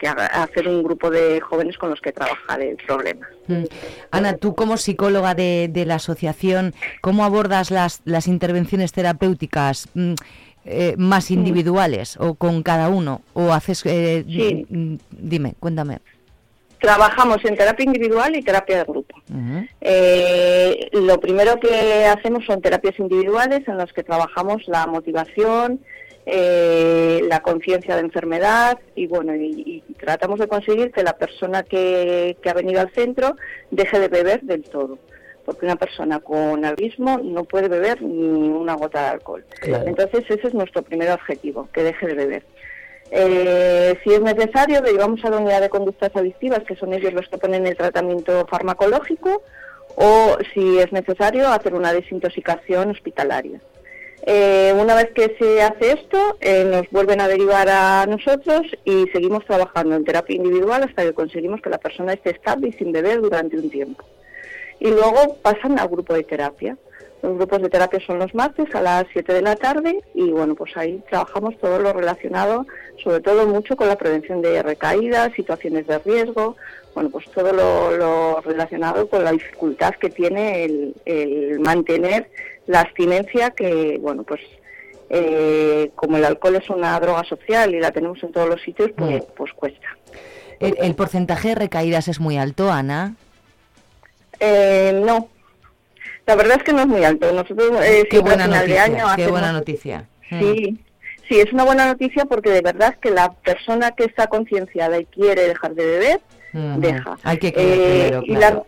que 0.00 0.08
haga- 0.08 0.26
hacer 0.26 0.66
un 0.68 0.82
grupo 0.82 1.10
de 1.10 1.40
jóvenes 1.40 1.78
con 1.78 1.90
los 1.90 2.00
que 2.00 2.12
trabajar 2.12 2.60
el 2.60 2.76
problema. 2.76 3.28
Mm. 3.46 3.64
Ana, 4.10 4.36
tú 4.36 4.54
como 4.54 4.76
psicóloga 4.76 5.34
de, 5.34 5.68
de 5.70 5.86
la 5.86 5.96
asociación, 5.96 6.74
¿cómo 7.00 7.24
abordas 7.24 7.70
las, 7.70 8.00
las 8.04 8.26
intervenciones 8.26 8.92
terapéuticas 8.92 9.88
mm, 9.94 10.14
eh, 10.64 10.94
más 10.98 11.30
individuales 11.30 12.16
o 12.18 12.34
con 12.34 12.62
cada 12.64 12.88
uno? 12.88 13.22
¿O 13.34 13.52
haces... 13.52 13.86
eh, 13.86 14.24
Sí. 14.26 14.66
mm, 14.68 14.96
Dime, 15.10 15.54
cuéntame. 15.60 15.98
Trabajamos 16.80 17.44
en 17.44 17.56
terapia 17.56 17.84
individual 17.84 18.36
y 18.36 18.42
terapia 18.42 18.78
de 18.78 18.84
grupo. 18.84 19.16
Eh, 19.80 20.88
lo 20.92 21.18
primero 21.20 21.58
que 21.58 22.04
hacemos 22.04 22.44
son 22.44 22.60
terapias 22.60 22.98
individuales 22.98 23.66
en 23.66 23.78
las 23.78 23.92
que 23.92 24.02
trabajamos 24.02 24.66
la 24.68 24.86
motivación, 24.86 25.80
eh, 26.26 27.22
la 27.28 27.40
conciencia 27.40 27.94
de 27.94 28.02
enfermedad 28.02 28.78
y 28.94 29.06
bueno 29.06 29.34
y, 29.36 29.82
y 29.88 29.94
tratamos 29.94 30.40
de 30.40 30.48
conseguir 30.48 30.90
que 30.90 31.04
la 31.04 31.16
persona 31.16 31.62
que, 31.62 32.36
que 32.42 32.50
ha 32.50 32.54
venido 32.54 32.80
al 32.80 32.90
centro 32.90 33.36
deje 33.70 34.00
de 34.00 34.08
beber 34.08 34.42
del 34.42 34.64
todo 34.64 34.98
porque 35.46 35.64
una 35.64 35.76
persona 35.76 36.18
con 36.18 36.64
alcoholismo 36.64 37.18
no 37.22 37.44
puede 37.44 37.68
beber 37.68 38.02
ni 38.02 38.48
una 38.48 38.74
gota 38.74 39.00
de 39.02 39.08
alcohol. 39.10 39.44
Claro. 39.60 39.86
Entonces 39.86 40.24
ese 40.28 40.48
es 40.48 40.54
nuestro 40.54 40.82
primer 40.82 41.08
objetivo, 41.12 41.68
que 41.72 41.84
deje 41.84 42.08
de 42.08 42.14
beber. 42.14 42.42
Eh, 43.10 43.98
si 44.02 44.12
es 44.12 44.20
necesario, 44.20 44.80
derivamos 44.80 45.24
a 45.24 45.30
la 45.30 45.38
unidad 45.38 45.60
de 45.60 45.68
conductas 45.68 46.14
adictivas, 46.14 46.64
que 46.64 46.76
son 46.76 46.92
ellos 46.92 47.12
los 47.12 47.28
que 47.28 47.38
ponen 47.38 47.66
el 47.66 47.76
tratamiento 47.76 48.46
farmacológico, 48.48 49.42
o 49.94 50.36
si 50.52 50.78
es 50.78 50.92
necesario, 50.92 51.48
hacer 51.48 51.74
una 51.74 51.92
desintoxicación 51.92 52.90
hospitalaria. 52.90 53.60
Eh, 54.28 54.74
una 54.76 54.96
vez 54.96 55.10
que 55.14 55.36
se 55.38 55.62
hace 55.62 55.92
esto, 55.92 56.36
eh, 56.40 56.64
nos 56.64 56.90
vuelven 56.90 57.20
a 57.20 57.28
derivar 57.28 57.68
a 57.68 58.06
nosotros 58.06 58.62
y 58.84 59.06
seguimos 59.12 59.44
trabajando 59.44 59.94
en 59.94 60.04
terapia 60.04 60.34
individual 60.34 60.82
hasta 60.82 61.04
que 61.04 61.12
conseguimos 61.12 61.60
que 61.60 61.70
la 61.70 61.78
persona 61.78 62.12
esté 62.12 62.30
estable 62.30 62.68
y 62.68 62.72
sin 62.72 62.90
beber 62.90 63.20
durante 63.20 63.56
un 63.56 63.70
tiempo. 63.70 64.04
y 64.78 64.88
luego 64.90 65.38
pasan 65.40 65.78
al 65.78 65.88
grupo 65.88 66.12
de 66.12 66.22
terapia. 66.22 66.76
Los 67.22 67.36
grupos 67.36 67.62
de 67.62 67.68
terapia 67.68 67.98
son 68.06 68.18
los 68.18 68.34
martes 68.34 68.72
a 68.74 68.82
las 68.82 69.06
7 69.12 69.32
de 69.32 69.42
la 69.42 69.56
tarde 69.56 70.02
y 70.14 70.30
bueno, 70.30 70.54
pues 70.54 70.76
ahí 70.76 71.02
trabajamos 71.08 71.58
todo 71.58 71.78
lo 71.78 71.92
relacionado, 71.92 72.66
sobre 73.02 73.20
todo 73.20 73.46
mucho 73.46 73.76
con 73.76 73.88
la 73.88 73.96
prevención 73.96 74.42
de 74.42 74.62
recaídas, 74.62 75.32
situaciones 75.34 75.86
de 75.86 75.98
riesgo, 75.98 76.56
bueno, 76.94 77.10
pues 77.10 77.26
todo 77.30 77.52
lo, 77.52 77.96
lo 77.96 78.40
relacionado 78.42 79.08
con 79.08 79.24
la 79.24 79.32
dificultad 79.32 79.94
que 79.94 80.10
tiene 80.10 80.64
el, 80.64 80.94
el 81.04 81.60
mantener 81.60 82.30
la 82.66 82.80
abstinencia 82.80 83.50
que, 83.50 83.98
bueno, 84.00 84.22
pues 84.22 84.40
eh, 85.08 85.90
como 85.94 86.16
el 86.16 86.24
alcohol 86.24 86.56
es 86.56 86.68
una 86.68 86.98
droga 86.98 87.24
social 87.24 87.74
y 87.74 87.80
la 87.80 87.92
tenemos 87.92 88.22
en 88.22 88.32
todos 88.32 88.48
los 88.48 88.60
sitios, 88.62 88.90
pues, 88.96 89.24
pues 89.36 89.52
cuesta. 89.52 89.86
¿El, 90.58 90.76
el 90.80 90.94
porcentaje 90.94 91.48
de 91.48 91.54
recaídas 91.54 92.08
es 92.08 92.18
muy 92.18 92.38
alto, 92.38 92.70
Ana? 92.72 93.14
Eh, 94.40 95.00
no, 95.04 95.28
la 96.26 96.34
verdad 96.36 96.56
es 96.58 96.62
que 96.64 96.72
no 96.72 96.80
es 96.80 96.86
muy 96.86 97.04
alto. 97.04 97.32
Nosotros 97.32 97.70
eh, 97.84 98.06
Qué 98.10 98.18
buena 98.18 98.44
final 98.44 98.60
noticia, 98.60 98.74
de 98.88 98.96
año 98.98 99.06
qué 99.16 99.26
buena 99.28 99.52
noticia. 99.52 100.08
Mm. 100.30 100.40
Sí, 100.40 100.78
sí, 101.28 101.40
es 101.40 101.52
una 101.52 101.64
buena 101.64 101.86
noticia 101.86 102.24
porque 102.24 102.50
de 102.50 102.60
verdad 102.62 102.96
que 103.00 103.10
la 103.10 103.32
persona 103.32 103.92
que 103.92 104.04
está 104.04 104.26
concienciada 104.26 104.98
y 104.98 105.04
quiere 105.06 105.48
dejar 105.48 105.74
de 105.74 105.84
beber, 105.86 106.20
deja. 106.78 107.16
Hay 107.22 107.38
que 107.38 107.52
querer 107.52 107.78
Eh, 107.78 108.08
primero, 108.08 108.22
y 108.24 108.32
la- 108.32 108.38
claro. 108.38 108.66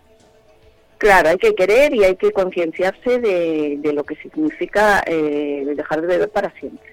claro, 0.98 1.28
hay 1.30 1.38
que 1.38 1.54
querer 1.54 1.94
y 1.94 2.04
hay 2.04 2.16
que 2.16 2.32
concienciarse 2.32 3.18
de, 3.18 3.76
de 3.78 3.92
lo 3.92 4.04
que 4.04 4.14
significa 4.16 5.02
eh, 5.06 5.64
dejar 5.74 6.00
de 6.02 6.06
beber 6.06 6.28
para 6.30 6.50
siempre. 6.60 6.92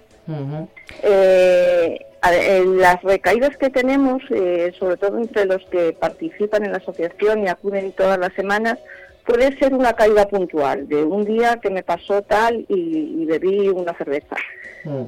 Eh, 1.04 1.99
a- 2.21 2.34
en 2.36 2.78
las 2.80 3.01
recaídas 3.04 3.56
que 3.58 3.69
tenemos, 3.69 4.23
eh, 4.32 4.73
sobre 4.80 4.97
todo 4.97 5.17
entre 5.19 5.45
los 5.45 5.63
que 5.65 5.93
participan 5.93 6.63
en 6.65 6.71
la 6.71 6.78
asociación 6.78 7.43
y 7.43 7.47
acuden 7.47 7.91
todas 7.91 8.17
las 8.17 8.34
semanas, 8.34 8.80
puede 9.25 9.57
ser 9.57 9.73
una 9.73 9.93
caída 9.93 10.27
puntual, 10.27 10.88
de 10.88 11.03
un 11.03 11.25
día 11.25 11.59
que 11.61 11.69
me 11.69 11.83
pasó 11.83 12.21
tal 12.21 12.65
y, 12.69 13.21
y 13.21 13.25
bebí 13.25 13.69
una 13.69 13.93
cerveza. 13.97 14.35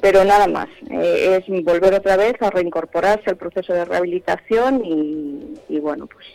Pero 0.00 0.24
nada 0.24 0.48
más, 0.48 0.66
eh, 0.90 1.40
es 1.40 1.64
volver 1.64 1.94
otra 1.94 2.16
vez 2.16 2.34
a 2.40 2.50
reincorporarse 2.50 3.30
al 3.30 3.36
proceso 3.36 3.72
de 3.72 3.84
rehabilitación 3.84 4.84
y, 4.84 5.54
y 5.68 5.78
bueno, 5.78 6.08
pues 6.08 6.26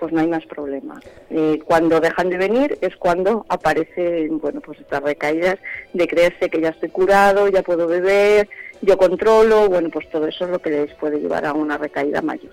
pues 0.00 0.12
no 0.14 0.20
hay 0.22 0.28
más 0.28 0.46
problema. 0.46 0.98
Eh, 1.28 1.60
cuando 1.66 2.00
dejan 2.00 2.30
de 2.30 2.38
venir 2.38 2.78
es 2.80 2.96
cuando 2.96 3.44
aparecen, 3.50 4.38
bueno, 4.40 4.62
pues 4.62 4.80
estas 4.80 5.02
recaídas 5.02 5.58
de 5.92 6.08
creerse 6.08 6.48
que 6.48 6.60
ya 6.62 6.70
estoy 6.70 6.88
curado, 6.88 7.48
ya 7.48 7.62
puedo 7.62 7.86
beber, 7.86 8.48
yo 8.82 8.96
controlo, 8.96 9.68
bueno, 9.68 9.90
pues 9.90 10.08
todo 10.10 10.26
eso 10.26 10.44
es 10.44 10.50
lo 10.50 10.58
que 10.58 10.70
les 10.70 10.94
puede 10.94 11.18
llevar 11.18 11.44
a 11.44 11.52
una 11.52 11.76
recaída 11.76 12.22
mayor. 12.22 12.52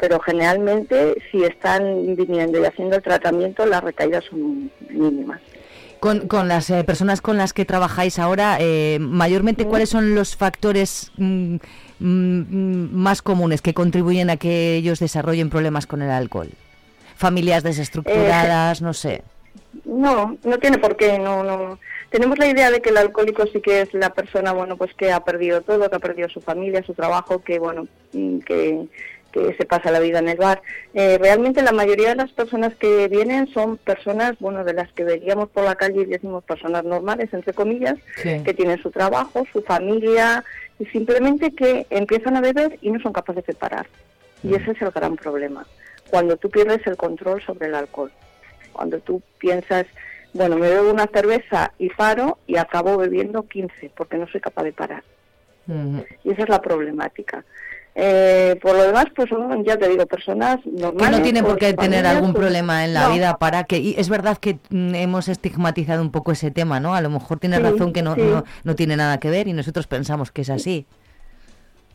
Pero 0.00 0.18
generalmente, 0.20 1.16
si 1.30 1.44
están 1.44 2.16
viniendo 2.16 2.60
y 2.60 2.64
haciendo 2.64 2.96
el 2.96 3.02
tratamiento, 3.02 3.64
las 3.66 3.82
recaídas 3.82 4.24
son 4.24 4.70
mínimas. 4.88 5.40
Con, 6.00 6.28
con 6.28 6.48
las 6.48 6.70
eh, 6.70 6.82
personas 6.82 7.20
con 7.20 7.36
las 7.36 7.52
que 7.52 7.66
trabajáis 7.66 8.18
ahora, 8.18 8.56
eh, 8.58 8.98
mayormente, 9.00 9.66
¿cuáles 9.66 9.90
son 9.90 10.14
los 10.14 10.34
factores 10.34 11.12
mm, 11.18 11.56
mm, 11.98 12.38
mm, 12.40 12.90
más 12.94 13.20
comunes 13.20 13.60
que 13.60 13.74
contribuyen 13.74 14.30
a 14.30 14.38
que 14.38 14.76
ellos 14.76 14.98
desarrollen 14.98 15.50
problemas 15.50 15.86
con 15.86 16.00
el 16.00 16.10
alcohol? 16.10 16.48
Familias 17.16 17.62
desestructuradas, 17.62 18.80
no 18.80 18.94
sé. 18.94 19.22
No, 19.84 20.38
no 20.42 20.58
tiene 20.58 20.78
por 20.78 20.96
qué, 20.96 21.18
no, 21.18 21.44
no. 21.44 21.78
Tenemos 22.10 22.38
la 22.38 22.48
idea 22.48 22.70
de 22.70 22.80
que 22.80 22.90
el 22.90 22.96
alcohólico 22.96 23.46
sí 23.46 23.60
que 23.60 23.82
es 23.82 23.94
la 23.94 24.12
persona, 24.12 24.52
bueno, 24.52 24.76
pues 24.76 24.92
que 24.94 25.12
ha 25.12 25.20
perdido 25.24 25.60
todo, 25.62 25.88
que 25.88 25.96
ha 25.96 26.00
perdido 26.00 26.28
su 26.28 26.40
familia, 26.40 26.82
su 26.82 26.92
trabajo, 26.94 27.42
que, 27.42 27.58
bueno, 27.58 27.86
mm, 28.12 28.38
que, 28.40 28.86
que 29.32 29.54
se 29.54 29.64
pasa 29.64 29.92
la 29.92 30.00
vida 30.00 30.18
en 30.18 30.28
el 30.28 30.36
bar. 30.36 30.60
Eh, 30.92 31.18
realmente 31.20 31.62
la 31.62 31.70
mayoría 31.70 32.08
de 32.08 32.16
las 32.16 32.32
personas 32.32 32.74
que 32.74 33.06
vienen 33.06 33.46
son 33.54 33.76
personas, 33.76 34.34
bueno, 34.40 34.64
de 34.64 34.74
las 34.74 34.92
que 34.92 35.04
veríamos 35.04 35.48
por 35.50 35.62
la 35.64 35.76
calle 35.76 36.02
y 36.02 36.06
decimos 36.06 36.42
personas 36.42 36.82
normales, 36.84 37.32
entre 37.32 37.52
comillas, 37.52 37.94
Sí. 38.16 38.42
que 38.44 38.54
tienen 38.54 38.82
su 38.82 38.90
trabajo, 38.90 39.46
su 39.52 39.62
familia, 39.62 40.44
y 40.80 40.86
simplemente 40.86 41.54
que 41.54 41.86
empiezan 41.90 42.36
a 42.36 42.40
beber 42.40 42.78
y 42.82 42.90
no 42.90 42.98
son 43.00 43.12
capaces 43.12 43.46
de 43.46 43.54
parar. 43.54 43.86
Y 44.42 44.54
ese 44.54 44.72
es 44.72 44.82
el 44.82 44.90
gran 44.90 45.14
problema. 45.16 45.64
Cuando 46.10 46.36
tú 46.36 46.50
pierdes 46.50 46.84
el 46.88 46.96
control 46.96 47.40
sobre 47.42 47.68
el 47.68 47.74
alcohol. 47.76 48.10
Cuando 48.72 48.98
tú 48.98 49.22
piensas, 49.38 49.86
bueno, 50.32 50.56
me 50.56 50.68
bebo 50.68 50.90
una 50.90 51.06
cerveza 51.12 51.72
y 51.78 51.88
paro 51.90 52.38
y 52.46 52.56
acabo 52.56 52.96
bebiendo 52.96 53.42
15 53.44 53.90
porque 53.96 54.16
no 54.16 54.26
soy 54.28 54.40
capaz 54.40 54.64
de 54.64 54.72
parar. 54.72 55.02
Y 56.24 56.30
esa 56.32 56.42
es 56.42 56.48
la 56.48 56.60
problemática. 56.60 57.44
Eh, 57.94 58.58
por 58.62 58.74
lo 58.76 58.84
demás, 58.84 59.06
pues 59.14 59.28
son, 59.28 59.64
ya 59.64 59.76
te 59.76 59.88
digo, 59.88 60.06
personas 60.06 60.58
normales. 60.64 61.10
Que 61.10 61.16
no 61.16 61.22
tienen 61.22 61.44
por 61.44 61.58
qué 61.58 61.74
tener 61.74 62.06
algún 62.06 62.30
sus- 62.30 62.38
problema 62.40 62.84
en 62.84 62.94
la 62.94 63.08
No. 63.08 63.14
vida 63.14 63.36
para 63.38 63.64
que... 63.64 63.78
Y 63.78 63.94
es 63.98 64.08
verdad 64.08 64.38
que 64.38 64.58
mm, 64.70 64.94
hemos 64.94 65.28
estigmatizado 65.28 66.00
un 66.02 66.10
poco 66.10 66.32
ese 66.32 66.50
tema, 66.50 66.80
¿no? 66.80 66.94
A 66.94 67.00
lo 67.00 67.10
mejor 67.10 67.38
tienes 67.40 67.58
Sí, 67.58 67.64
razón 67.64 67.92
que 67.92 68.02
no, 68.02 68.14
sí. 68.14 68.22
no, 68.22 68.44
no 68.64 68.74
tiene 68.76 68.96
nada 68.96 69.18
que 69.18 69.28
ver 69.30 69.48
y 69.48 69.52
nosotros 69.52 69.86
pensamos 69.86 70.30
que 70.30 70.42
es 70.42 70.50
así. 70.50 70.86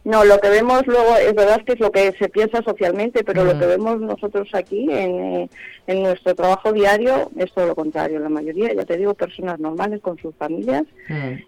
No, 0.05 0.23
lo 0.23 0.39
que 0.39 0.49
vemos 0.49 0.85
luego 0.85 1.15
es 1.17 1.33
verdad 1.33 1.61
que 1.65 1.73
es 1.73 1.79
lo 1.79 1.91
que 1.91 2.11
se 2.19 2.29
piensa 2.29 2.61
socialmente, 2.61 3.23
pero 3.23 3.43
lo 3.43 3.55
Mm. 3.55 3.59
que 3.59 3.65
vemos 3.65 3.99
nosotros 3.99 4.47
aquí 4.53 4.87
en, 4.91 5.19
eh, 5.19 5.49
en 5.87 6.03
nuestro 6.03 6.35
trabajo 6.35 6.71
diario 6.71 7.31
es 7.39 7.51
todo 7.51 7.65
lo 7.65 7.73
contrario. 7.75 8.19
La 8.19 8.29
mayoría, 8.29 8.71
ya 8.71 8.85
te 8.85 8.97
digo, 8.97 9.15
personas 9.15 9.59
normales 9.59 10.01
con 10.01 10.17
sus 10.19 10.35
familias 10.35 10.83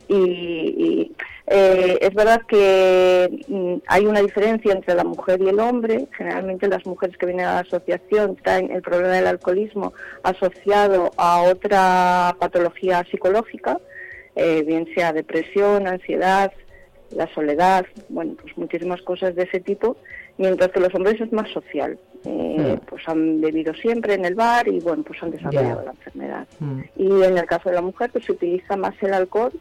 y, 0.07 0.15
y, 0.15 1.11
eh, 1.45 1.99
es 2.01 2.13
verdad 2.15 2.41
que 2.47 3.29
mm, 3.47 3.75
hay 3.87 4.05
una 4.07 4.21
diferencia 4.21 4.73
entre 4.73 4.95
la 4.95 5.03
mujer 5.03 5.39
y 5.39 5.49
el 5.49 5.59
hombre. 5.59 6.07
Generalmente 6.17 6.67
las 6.67 6.83
mujeres 6.87 7.15
que 7.15 7.27
vienen 7.27 7.45
a 7.45 7.53
la 7.53 7.59
asociación 7.59 8.37
traen 8.37 8.71
el 8.71 8.81
problema 8.81 9.13
del 9.13 9.27
alcoholismo 9.27 9.93
asociado 10.23 11.11
a 11.17 11.43
otra 11.43 12.35
patología 12.39 13.05
psicológica, 13.11 13.79
eh, 14.35 14.63
bien 14.65 14.87
sea 14.95 15.13
depresión, 15.13 15.87
ansiedad, 15.87 16.51
la 17.15 17.27
soledad, 17.33 17.85
bueno, 18.09 18.33
pues 18.41 18.57
muchísimas 18.57 19.01
cosas 19.01 19.35
de 19.35 19.43
ese 19.43 19.59
tipo, 19.59 19.97
mientras 20.37 20.71
que 20.71 20.79
los 20.79 20.93
hombres 20.95 21.19
es 21.21 21.31
más 21.31 21.49
social. 21.51 21.97
Eh, 22.25 22.77
Pues 22.89 23.07
han 23.07 23.39
bebido 23.41 23.73
siempre 23.75 24.15
en 24.15 24.25
el 24.25 24.35
bar 24.35 24.67
y 24.67 24.79
bueno, 24.79 25.03
pues 25.03 25.21
han 25.21 25.31
desarrollado 25.31 25.83
la 25.85 25.91
enfermedad. 25.91 26.47
Y 26.95 27.05
en 27.23 27.37
el 27.37 27.45
caso 27.45 27.69
de 27.69 27.75
la 27.75 27.81
mujer, 27.81 28.09
pues 28.11 28.25
se 28.25 28.31
utiliza 28.33 28.75
más 28.75 28.95
el 29.01 29.13
alcohol 29.13 29.51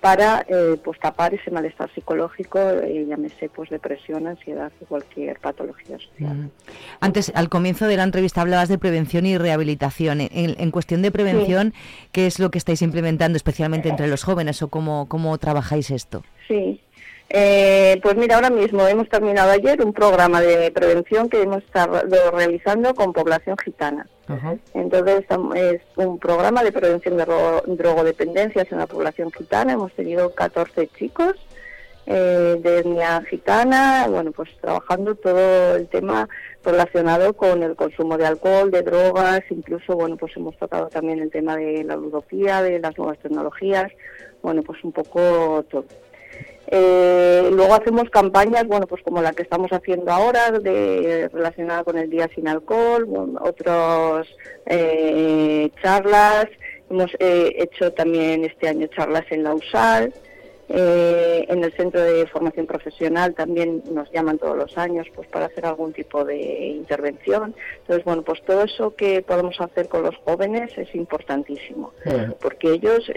para 0.00 0.46
eh, 0.48 0.76
pues 0.82 0.98
tapar 0.98 1.34
ese 1.34 1.50
malestar 1.50 1.90
psicológico, 1.94 2.58
eh, 2.58 3.04
llámese 3.06 3.50
pues 3.50 3.68
depresión, 3.68 4.26
ansiedad 4.26 4.72
o 4.80 4.86
cualquier 4.86 5.38
patología 5.38 5.98
social. 5.98 6.38
Ujú. 6.38 6.50
Antes, 7.00 7.30
al 7.34 7.50
comienzo 7.50 7.86
de 7.86 7.98
la 7.98 8.04
entrevista 8.04 8.40
hablabas 8.40 8.70
de 8.70 8.78
prevención 8.78 9.26
y 9.26 9.36
rehabilitación. 9.36 10.22
En, 10.22 10.56
en 10.58 10.70
cuestión 10.70 11.02
de 11.02 11.10
prevención, 11.10 11.74
¿qué 12.12 12.26
es 12.26 12.38
lo 12.38 12.50
que 12.50 12.56
estáis 12.56 12.80
implementando 12.80 13.36
especialmente 13.36 13.90
entre 13.90 14.08
los 14.08 14.24
jóvenes 14.24 14.62
o 14.62 14.68
cómo, 14.68 15.06
cómo 15.06 15.36
trabajáis 15.36 15.90
esto? 15.90 16.22
Sí. 16.48 16.80
Eh, 17.32 18.00
pues 18.02 18.16
mira, 18.16 18.34
ahora 18.34 18.50
mismo 18.50 18.84
hemos 18.88 19.08
terminado 19.08 19.52
ayer 19.52 19.80
un 19.84 19.92
programa 19.92 20.40
de 20.40 20.70
prevención 20.72 21.28
que 21.28 21.42
hemos 21.42 21.58
estado 21.62 22.02
realizando 22.32 22.92
con 22.94 23.12
población 23.12 23.56
gitana. 23.64 24.08
Entonces 24.74 25.24
es 25.54 25.80
un 25.96 26.18
programa 26.18 26.64
de 26.64 26.72
prevención 26.72 27.16
de 27.16 27.24
ro- 27.24 27.62
drogodependencias 27.66 28.70
en 28.72 28.78
la 28.78 28.86
población 28.88 29.30
gitana. 29.30 29.74
Hemos 29.74 29.92
tenido 29.92 30.34
14 30.34 30.88
chicos 30.88 31.34
eh, 32.06 32.56
de 32.60 32.78
etnia 32.80 33.22
gitana, 33.30 34.06
bueno, 34.08 34.32
pues 34.32 34.48
trabajando 34.60 35.14
todo 35.14 35.76
el 35.76 35.86
tema 35.86 36.28
relacionado 36.64 37.34
con 37.34 37.62
el 37.62 37.76
consumo 37.76 38.18
de 38.18 38.26
alcohol, 38.26 38.72
de 38.72 38.82
drogas, 38.82 39.42
incluso, 39.50 39.94
bueno, 39.94 40.16
pues 40.16 40.36
hemos 40.36 40.56
tocado 40.56 40.88
también 40.88 41.20
el 41.20 41.30
tema 41.30 41.56
de 41.56 41.84
la 41.84 41.94
ludopía, 41.94 42.60
de 42.62 42.80
las 42.80 42.98
nuevas 42.98 43.18
tecnologías, 43.20 43.92
bueno, 44.42 44.62
pues 44.64 44.82
un 44.82 44.90
poco 44.90 45.64
todo. 45.70 45.84
Eh, 46.72 47.50
luego 47.52 47.74
hacemos 47.74 48.08
campañas, 48.10 48.64
bueno, 48.68 48.86
pues 48.86 49.02
como 49.02 49.20
la 49.20 49.32
que 49.32 49.42
estamos 49.42 49.72
haciendo 49.72 50.12
ahora, 50.12 50.52
de, 50.52 51.28
relacionada 51.32 51.82
con 51.82 51.98
el 51.98 52.08
Día 52.08 52.30
Sin 52.32 52.46
Alcohol, 52.46 53.06
bueno, 53.06 53.40
otros 53.42 54.28
eh, 54.66 55.68
charlas, 55.82 56.46
hemos 56.88 57.10
eh, 57.18 57.56
hecho 57.58 57.92
también 57.92 58.44
este 58.44 58.68
año 58.68 58.86
charlas 58.86 59.24
en 59.30 59.42
la 59.42 59.54
USAL, 59.54 60.12
eh, 60.68 61.44
en 61.48 61.64
el 61.64 61.72
Centro 61.72 62.00
de 62.00 62.28
Formación 62.28 62.66
Profesional 62.66 63.34
también 63.34 63.82
nos 63.90 64.08
llaman 64.12 64.38
todos 64.38 64.56
los 64.56 64.78
años 64.78 65.08
pues 65.12 65.26
para 65.26 65.46
hacer 65.46 65.66
algún 65.66 65.92
tipo 65.92 66.24
de 66.24 66.68
intervención. 66.68 67.56
Entonces, 67.80 68.04
bueno, 68.04 68.22
pues 68.22 68.40
todo 68.42 68.62
eso 68.62 68.94
que 68.94 69.22
podemos 69.22 69.60
hacer 69.60 69.88
con 69.88 70.04
los 70.04 70.14
jóvenes 70.18 70.70
es 70.78 70.94
importantísimo, 70.94 71.92
porque 72.40 72.74
ellos... 72.74 73.10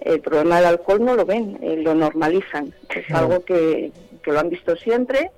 el 0.00 0.20
problema 0.20 0.56
del 0.56 0.66
alcohol 0.66 1.04
no 1.04 1.14
lo 1.14 1.24
ven, 1.24 1.58
eh, 1.62 1.76
lo 1.76 1.94
normalizan. 1.94 2.72
Es 2.88 3.10
algo 3.14 3.44
que, 3.44 3.92
que 4.22 4.32
lo 4.32 4.40
han 4.40 4.50
visto 4.50 4.76
siempre, 4.76 5.30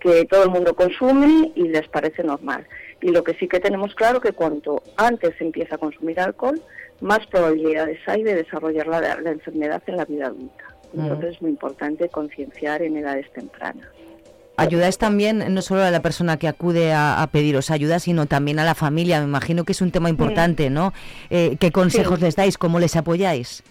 que 0.00 0.24
todo 0.24 0.44
el 0.44 0.50
mundo 0.50 0.74
consume 0.74 1.52
y 1.54 1.68
les 1.68 1.88
parece 1.88 2.22
normal. 2.22 2.66
Y 3.00 3.08
lo 3.10 3.24
que 3.24 3.34
sí 3.34 3.48
que 3.48 3.60
tenemos 3.60 3.94
claro 3.94 4.20
que 4.20 4.32
cuanto 4.32 4.82
antes 4.96 5.34
se 5.38 5.44
empieza 5.44 5.76
a 5.76 5.78
consumir 5.78 6.20
alcohol, 6.20 6.60
más 7.00 7.26
probabilidades 7.26 7.98
hay 8.06 8.22
de 8.22 8.34
desarrollar 8.34 8.86
la, 8.86 9.00
la 9.00 9.30
enfermedad 9.30 9.82
en 9.86 9.96
la 9.96 10.04
vida 10.04 10.26
adulta. 10.26 10.64
Mm. 10.92 11.00
Entonces 11.00 11.34
es 11.34 11.42
muy 11.42 11.50
importante 11.50 12.08
concienciar 12.08 12.82
en 12.82 12.96
edades 12.96 13.30
tempranas. 13.32 13.86
Ayudáis 14.56 14.98
también 14.98 15.54
no 15.54 15.62
solo 15.62 15.82
a 15.82 15.90
la 15.90 16.02
persona 16.02 16.36
que 16.36 16.46
acude 16.46 16.92
a, 16.92 17.22
a 17.22 17.26
pediros 17.28 17.70
ayuda, 17.70 17.98
sino 17.98 18.26
también 18.26 18.58
a 18.58 18.64
la 18.64 18.74
familia. 18.74 19.18
Me 19.20 19.26
imagino 19.26 19.64
que 19.64 19.72
es 19.72 19.80
un 19.80 19.90
tema 19.90 20.10
importante, 20.10 20.68
¿no? 20.68 20.92
Eh, 21.30 21.56
¿Qué 21.58 21.72
consejos 21.72 22.20
les 22.20 22.36
dais? 22.36 22.58
¿Cómo 22.58 22.78
les 22.78 22.94
apoyáis? 22.94 23.62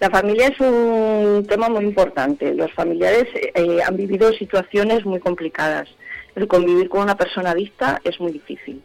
La 0.00 0.10
familia 0.10 0.48
es 0.48 0.60
un 0.60 1.46
tema 1.48 1.68
muy 1.68 1.84
importante. 1.84 2.54
Los 2.54 2.72
familiares 2.72 3.26
eh, 3.34 3.78
han 3.86 3.96
vivido 3.96 4.32
situaciones 4.32 5.04
muy 5.04 5.20
complicadas. 5.20 5.88
El 6.34 6.48
convivir 6.48 6.88
con 6.88 7.02
una 7.02 7.16
persona 7.16 7.50
adicta 7.50 8.00
es 8.04 8.18
muy 8.20 8.32
difícil. 8.32 8.82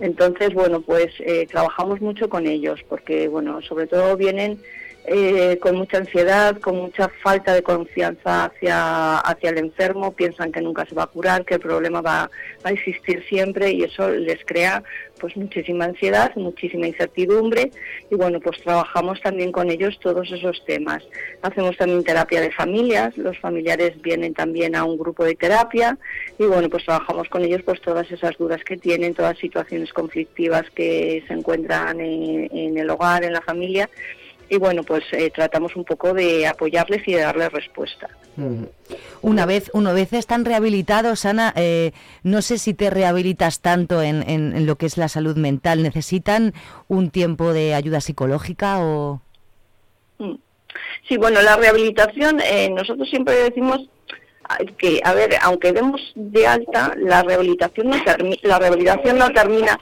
Entonces, 0.00 0.52
bueno, 0.52 0.82
pues 0.82 1.06
eh, 1.20 1.46
trabajamos 1.46 2.00
mucho 2.00 2.28
con 2.28 2.46
ellos 2.46 2.80
porque, 2.88 3.28
bueno, 3.28 3.62
sobre 3.62 3.86
todo 3.86 4.16
vienen 4.16 4.58
eh, 5.04 5.58
con 5.58 5.76
mucha 5.76 5.98
ansiedad, 5.98 6.58
con 6.58 6.76
mucha 6.76 7.08
falta 7.22 7.54
de 7.54 7.62
confianza 7.62 8.44
hacia, 8.44 9.18
hacia 9.18 9.50
el 9.50 9.58
enfermo, 9.58 10.12
piensan 10.12 10.52
que 10.52 10.60
nunca 10.60 10.84
se 10.86 10.94
va 10.94 11.04
a 11.04 11.06
curar, 11.06 11.44
que 11.46 11.54
el 11.54 11.60
problema 11.60 12.02
va, 12.02 12.30
va 12.64 12.70
a 12.70 12.72
existir 12.72 13.24
siempre 13.26 13.70
y 13.72 13.84
eso 13.84 14.10
les 14.10 14.44
crea 14.44 14.82
pues 15.18 15.36
muchísima 15.36 15.84
ansiedad, 15.84 16.34
muchísima 16.36 16.86
incertidumbre 16.86 17.70
y 18.10 18.14
bueno, 18.14 18.40
pues 18.40 18.60
trabajamos 18.62 19.20
también 19.20 19.50
con 19.50 19.70
ellos 19.70 19.98
todos 20.00 20.30
esos 20.30 20.64
temas. 20.64 21.02
Hacemos 21.42 21.76
también 21.76 22.04
terapia 22.04 22.40
de 22.40 22.52
familias, 22.52 23.16
los 23.16 23.38
familiares 23.38 24.00
vienen 24.02 24.34
también 24.34 24.76
a 24.76 24.84
un 24.84 24.98
grupo 24.98 25.24
de 25.24 25.34
terapia 25.34 25.98
y 26.38 26.44
bueno, 26.44 26.68
pues 26.68 26.84
trabajamos 26.84 27.28
con 27.28 27.44
ellos 27.44 27.62
pues 27.64 27.80
todas 27.80 28.10
esas 28.10 28.36
dudas 28.36 28.62
que 28.64 28.76
tienen, 28.76 29.14
todas 29.14 29.38
situaciones 29.38 29.92
conflictivas 29.92 30.68
que 30.74 31.24
se 31.26 31.32
encuentran 31.32 32.00
en, 32.00 32.48
en 32.56 32.78
el 32.78 32.90
hogar, 32.90 33.24
en 33.24 33.32
la 33.32 33.40
familia 33.40 33.88
y 34.48 34.56
bueno, 34.56 34.82
pues 34.82 35.04
eh, 35.12 35.30
tratamos 35.34 35.76
un 35.76 35.84
poco 35.84 36.14
de 36.14 36.46
apoyarles 36.46 37.06
y 37.06 37.12
de 37.14 37.20
darles 37.22 37.52
respuesta. 37.52 38.08
Una 39.20 39.46
vez, 39.46 39.70
una 39.74 39.92
vez 39.92 40.12
están 40.12 40.44
rehabilitados, 40.44 41.24
Ana, 41.24 41.52
eh, 41.56 41.92
no 42.22 42.40
sé 42.40 42.58
si 42.58 42.72
te 42.72 42.88
rehabilitas 42.88 43.60
tanto 43.60 44.00
en, 44.00 44.22
en- 44.28 44.54
en 44.56 44.66
lo 44.66 44.76
que 44.76 44.86
es 44.86 44.96
la 44.96 45.08
salud 45.08 45.36
mental. 45.36 45.82
¿Necesitan 45.82 46.54
un 46.86 47.10
tiempo 47.10 47.52
de 47.52 47.74
ayuda 47.74 48.00
psicológica 48.00 48.78
o...? 48.80 49.20
Mm. 50.18 50.34
Sí, 51.08 51.16
bueno, 51.16 51.42
la 51.42 51.56
rehabilitación, 51.56 52.40
eh, 52.40 52.70
nosotros 52.70 53.08
siempre 53.08 53.34
decimos 53.34 53.88
ah, 54.48 54.58
que, 54.76 55.00
a 55.02 55.14
ver, 55.14 55.30
aunque 55.42 55.72
demos 55.72 56.00
de 56.14 56.46
alta, 56.46 56.94
la 56.96 57.22
rehabilitación 57.22 57.88
no, 57.88 57.96
la 58.42 58.58
rehabilitación 58.58 59.18
no 59.18 59.30
termina 59.30 59.78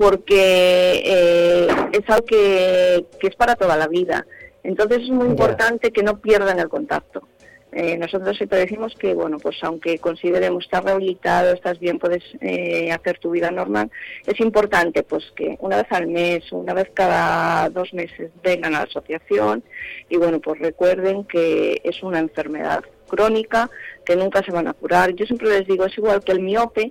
porque 0.00 1.02
eh, 1.04 1.68
es 1.92 2.08
algo 2.08 2.24
que, 2.24 3.04
que 3.20 3.26
es 3.26 3.36
para 3.36 3.54
toda 3.54 3.76
la 3.76 3.86
vida. 3.86 4.26
Entonces 4.62 5.02
es 5.02 5.10
muy 5.10 5.26
importante 5.26 5.90
que 5.90 6.02
no 6.02 6.22
pierdan 6.22 6.58
el 6.58 6.70
contacto. 6.70 7.28
Eh, 7.72 7.98
nosotros 7.98 8.34
siempre 8.38 8.60
decimos 8.60 8.94
que, 8.98 9.12
bueno, 9.12 9.36
pues 9.36 9.58
aunque 9.60 9.98
consideremos 9.98 10.64
estar 10.64 10.82
rehabilitado, 10.82 11.52
estás 11.52 11.78
bien, 11.78 11.98
puedes 11.98 12.24
eh, 12.40 12.90
hacer 12.90 13.18
tu 13.18 13.32
vida 13.32 13.50
normal, 13.50 13.90
es 14.26 14.40
importante 14.40 15.02
pues 15.02 15.22
que 15.36 15.58
una 15.60 15.76
vez 15.76 15.86
al 15.90 16.06
mes, 16.06 16.50
una 16.50 16.72
vez 16.72 16.90
cada 16.94 17.68
dos 17.68 17.92
meses 17.92 18.30
vengan 18.42 18.74
a 18.74 18.78
la 18.78 18.84
asociación 18.84 19.62
y, 20.08 20.16
bueno, 20.16 20.40
pues 20.40 20.60
recuerden 20.60 21.24
que 21.24 21.82
es 21.84 22.02
una 22.02 22.20
enfermedad 22.20 22.82
crónica, 23.06 23.68
que 24.06 24.16
nunca 24.16 24.42
se 24.42 24.50
van 24.50 24.66
a 24.66 24.72
curar. 24.72 25.14
Yo 25.14 25.26
siempre 25.26 25.50
les 25.50 25.66
digo, 25.66 25.84
es 25.84 25.98
igual 25.98 26.24
que 26.24 26.32
el 26.32 26.40
miope, 26.40 26.90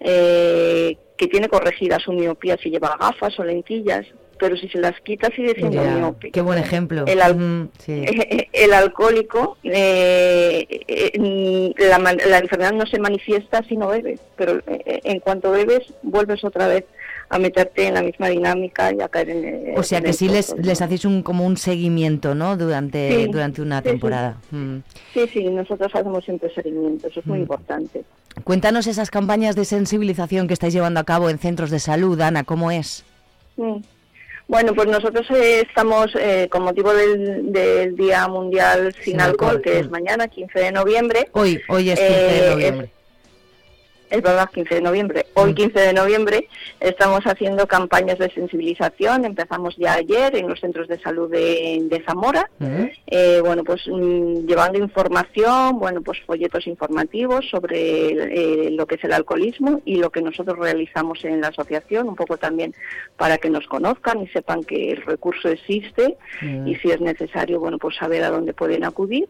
eh, 0.00 0.96
que 1.16 1.26
tiene 1.28 1.48
corregida 1.48 1.98
su 1.98 2.12
miopía 2.12 2.56
si 2.62 2.70
lleva 2.70 2.96
gafas 3.00 3.38
o 3.38 3.44
lentillas, 3.44 4.06
pero 4.38 4.54
si 4.56 4.68
se 4.68 4.78
las 4.78 5.00
quita 5.00 5.28
sigue 5.34 5.54
siendo 5.54 5.82
Ya, 5.82 5.94
miope. 5.94 6.30
Qué 6.30 6.42
buen 6.42 6.58
ejemplo. 6.58 7.04
El, 7.06 7.22
al- 7.22 7.36
Mm, 7.36 7.68
sí. 7.78 8.04
el 8.52 8.72
alcohólico, 8.74 9.56
eh, 9.64 10.66
eh, 10.88 11.72
la, 11.78 11.98
la 11.98 12.38
enfermedad 12.38 12.72
no 12.72 12.86
se 12.86 12.98
manifiesta 12.98 13.62
si 13.68 13.76
no 13.76 13.88
bebes, 13.88 14.20
pero 14.36 14.58
eh, 14.66 15.00
en 15.04 15.20
cuanto 15.20 15.50
bebes 15.52 15.82
vuelves 16.02 16.44
otra 16.44 16.68
vez 16.68 16.84
a 17.28 17.38
meterte 17.38 17.86
en 17.88 17.94
la 17.94 18.02
misma 18.02 18.28
dinámica 18.28 18.92
y 18.92 19.00
a 19.00 19.08
caer 19.08 19.30
en 19.30 19.44
el- 19.70 19.78
O 19.78 19.82
sea 19.82 19.98
en 19.98 20.04
que 20.04 20.12
sí 20.12 20.28
les, 20.28 20.54
les 20.58 20.80
hacéis 20.82 21.04
un, 21.06 21.22
como 21.22 21.44
un 21.44 21.56
seguimiento, 21.56 22.34
¿no? 22.34 22.56
Durante, 22.56 23.08
Sí, 23.24 23.26
durante 23.32 23.62
una 23.62 23.78
sí, 23.78 23.84
temporada. 23.88 24.36
Mm. 24.50 24.76
Sí, 25.14 25.26
sí, 25.32 25.44
nosotros 25.44 25.90
hacemos 25.94 26.24
siempre 26.24 26.52
seguimiento, 26.54 27.08
eso 27.08 27.20
es 27.20 27.26
muy 27.26 27.38
Mm. 27.38 27.42
importante. 27.42 28.04
Cuéntanos 28.44 28.86
esas 28.86 29.10
campañas 29.10 29.56
de 29.56 29.64
sensibilización 29.64 30.46
que 30.46 30.54
estáis 30.54 30.74
llevando 30.74 31.00
a 31.00 31.04
cabo 31.04 31.30
en 31.30 31.38
centros 31.38 31.70
de 31.70 31.78
salud, 31.78 32.20
Ana, 32.20 32.44
¿cómo 32.44 32.70
es? 32.70 33.04
Mm. 33.56 33.78
Bueno, 34.48 34.74
pues 34.74 34.86
nosotros 34.86 35.26
eh, 35.30 35.64
estamos 35.68 36.06
eh, 36.14 36.48
con 36.50 36.62
motivo 36.62 36.94
del, 36.94 37.50
del 37.52 37.96
Día 37.96 38.28
Mundial 38.28 38.94
Sin, 38.94 39.04
Sin 39.14 39.20
alcohol, 39.20 39.56
alcohol, 39.56 39.62
que 39.62 39.80
es 39.80 39.88
mm. 39.88 39.90
mañana, 39.90 40.28
15 40.28 40.58
de 40.58 40.72
noviembre. 40.72 41.28
Hoy, 41.32 41.60
hoy 41.68 41.90
es 41.90 41.98
15 41.98 42.14
de 42.14 42.46
Eh, 42.46 42.50
noviembre. 42.50 42.86
Es 42.86 42.95
verdad, 44.10 44.50
15 44.52 44.74
de 44.76 44.80
noviembre. 44.80 45.26
Hoy, 45.34 45.54
15 45.54 45.78
de 45.78 45.92
noviembre, 45.92 46.48
estamos 46.80 47.20
haciendo 47.24 47.66
campañas 47.66 48.18
de 48.18 48.30
sensibilización. 48.30 49.24
Empezamos 49.24 49.76
ya 49.76 49.94
ayer 49.94 50.36
en 50.36 50.48
los 50.48 50.60
centros 50.60 50.88
de 50.88 50.98
salud 51.00 51.30
de, 51.30 51.80
de 51.84 52.02
Zamora. 52.04 52.50
Eh, 53.06 53.40
bueno, 53.44 53.64
pues 53.64 53.82
mm, 53.86 54.46
llevando 54.46 54.78
información, 54.78 55.78
bueno, 55.78 56.02
pues 56.02 56.18
folletos 56.26 56.66
informativos 56.66 57.48
sobre 57.50 58.08
eh, 58.08 58.70
lo 58.70 58.86
que 58.86 58.96
es 58.96 59.04
el 59.04 59.12
alcoholismo 59.12 59.80
y 59.84 59.96
lo 59.96 60.10
que 60.10 60.22
nosotros 60.22 60.58
realizamos 60.58 61.24
en 61.24 61.40
la 61.40 61.48
asociación, 61.48 62.08
un 62.08 62.16
poco 62.16 62.36
también 62.36 62.74
para 63.16 63.38
que 63.38 63.50
nos 63.50 63.66
conozcan 63.66 64.22
y 64.22 64.28
sepan 64.28 64.62
que 64.64 64.92
el 64.92 65.02
recurso 65.02 65.48
existe 65.48 66.16
Mm. 66.42 66.68
y 66.68 66.76
si 66.76 66.90
es 66.90 67.00
necesario, 67.00 67.60
bueno, 67.60 67.78
pues 67.78 67.96
saber 67.96 68.24
a 68.24 68.30
dónde 68.30 68.52
pueden 68.52 68.84
acudir. 68.84 69.28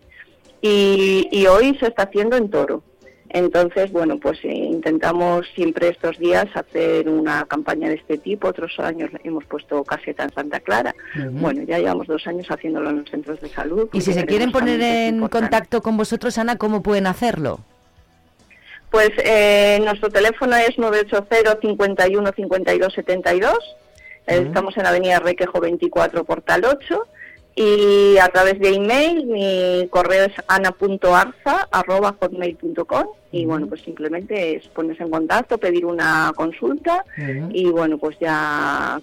Y, 0.60 1.28
y 1.30 1.46
hoy 1.46 1.76
se 1.78 1.88
está 1.88 2.04
haciendo 2.04 2.36
en 2.36 2.50
Toro. 2.50 2.82
Entonces, 3.30 3.90
bueno, 3.92 4.18
pues 4.18 4.38
eh, 4.44 4.48
intentamos 4.52 5.46
siempre 5.54 5.88
estos 5.88 6.18
días 6.18 6.46
hacer 6.54 7.08
una 7.08 7.44
campaña 7.46 7.88
de 7.88 7.94
este 7.94 8.18
tipo. 8.18 8.48
Otros 8.48 8.78
años 8.78 9.10
hemos 9.24 9.44
puesto 9.44 9.82
caseta 9.84 10.24
en 10.24 10.32
Santa 10.32 10.60
Clara. 10.60 10.94
Bueno, 11.32 11.62
ya 11.62 11.78
llevamos 11.78 12.06
dos 12.06 12.26
años 12.26 12.46
haciéndolo 12.48 12.90
en 12.90 12.98
los 12.98 13.10
centros 13.10 13.40
de 13.40 13.48
salud. 13.48 13.88
Y 13.92 14.00
si 14.00 14.12
se 14.12 14.26
quieren 14.26 14.52
poner 14.52 14.80
en 14.80 15.26
contacto 15.28 15.82
con 15.82 15.96
vosotros, 15.96 16.38
Ana, 16.38 16.56
¿cómo 16.56 16.82
pueden 16.82 17.06
hacerlo? 17.06 17.60
Pues 18.90 19.10
eh, 19.18 19.78
nuestro 19.84 20.08
teléfono 20.10 20.56
es 20.56 20.78
980 20.78 21.58
51 21.60 22.32
52 22.34 22.94
72. 22.94 23.58
Eh, 24.26 24.38
Ujú. 24.38 24.48
Estamos 24.48 24.76
en 24.76 24.86
Avenida 24.86 25.18
Requejo 25.18 25.60
24, 25.60 26.24
Portal 26.24 26.64
8. 26.64 27.06
Y 27.58 28.18
a 28.18 28.28
través 28.28 28.60
de 28.60 28.74
email, 28.74 29.24
mi 29.26 29.88
correo 29.90 30.26
es 30.26 30.32
ana.arza.hotmail.com 30.46 33.06
y 33.32 33.46
bueno, 33.46 33.66
pues 33.66 33.80
simplemente 33.80 34.56
es 34.56 34.68
ponerse 34.68 35.02
en 35.04 35.10
contacto, 35.10 35.56
pedir 35.58 35.86
una 35.86 36.32
consulta 36.36 37.02
y 37.50 37.64
bueno, 37.70 37.96
pues 37.98 38.18
ya... 38.20 39.00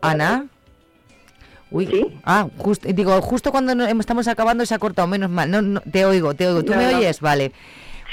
Ana. 0.00 0.46
Uy, 1.70 2.18
ah, 2.24 2.48
justo, 2.58 2.88
digo, 2.92 3.20
justo 3.22 3.50
cuando 3.52 3.74
no- 3.74 3.86
estamos 3.86 4.28
acabando 4.28 4.66
se 4.66 4.74
ha 4.74 4.78
cortado, 4.78 5.08
menos 5.08 5.30
mal. 5.30 5.50
No, 5.50 5.62
no, 5.62 5.80
te 5.80 6.04
oigo, 6.04 6.34
te 6.34 6.46
oigo. 6.46 6.62
¿Tú 6.64 6.72
No, 6.72 6.78
me 6.78 6.92
no. 6.92 6.98
oyes? 6.98 7.20
Vale. 7.20 7.52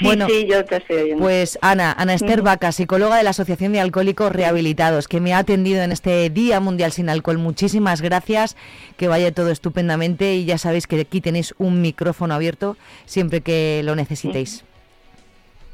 Sí, 0.00 0.08
sí, 0.26 0.46
yo 0.50 0.64
te 0.64 0.76
estoy 0.76 0.96
oyendo. 0.96 1.22
Pues 1.22 1.58
Ana, 1.60 1.92
Ana 1.92 2.14
Esther. 2.14 2.40
Vaca, 2.42 2.72
psicóloga 2.72 3.16
de 3.16 3.22
la 3.22 3.30
Asociación 3.30 3.72
de 3.72 3.80
Alcohólicos 3.80 4.32
Rehabilitados, 4.32 5.08
que 5.08 5.20
me 5.20 5.34
ha 5.34 5.38
atendido 5.38 5.82
en 5.82 5.92
este 5.92 6.30
Día 6.30 6.58
Mundial 6.58 6.92
sin 6.92 7.10
Alcohol. 7.10 7.38
Muchísimas 7.38 8.00
gracias, 8.00 8.56
que 8.96 9.08
vaya 9.08 9.32
todo 9.32 9.50
estupendamente 9.50 10.34
y 10.34 10.46
ya 10.46 10.56
sabéis 10.56 10.86
que 10.86 11.00
aquí 11.00 11.20
tenéis 11.20 11.54
un 11.58 11.82
micrófono 11.82 12.34
abierto 12.34 12.76
siempre 13.04 13.42
que 13.42 13.82
lo 13.84 13.94
necesitéis. 13.94 14.64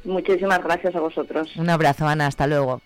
Muchísimas 0.04 0.62
gracias 0.62 0.94
a 0.94 1.00
vosotros. 1.00 1.54
Un 1.56 1.70
abrazo, 1.70 2.06
Ana, 2.06 2.26
hasta 2.26 2.46
luego. 2.46 2.80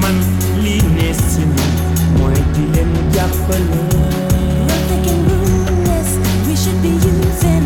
man 0.00 0.16
di 2.54 2.64
we 6.46 6.56
should 6.56 6.82
be 6.82 6.88
using 6.88 7.64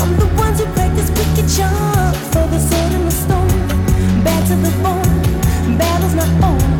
I'm 0.00 0.16
the 0.16 0.26
ones 0.36 0.58
who 0.60 0.66
practice 0.74 1.10
wicked 1.10 1.48
charms 1.56 2.18
For 2.32 2.46
the 2.52 2.58
sword 2.58 2.92
and 2.92 3.06
the 3.06 3.10
stone 3.10 4.22
Bad 4.24 4.46
to 4.48 4.54
the 4.56 4.70
bone 4.82 5.78
Battle's 5.78 6.14
not 6.14 6.30
over 6.44 6.75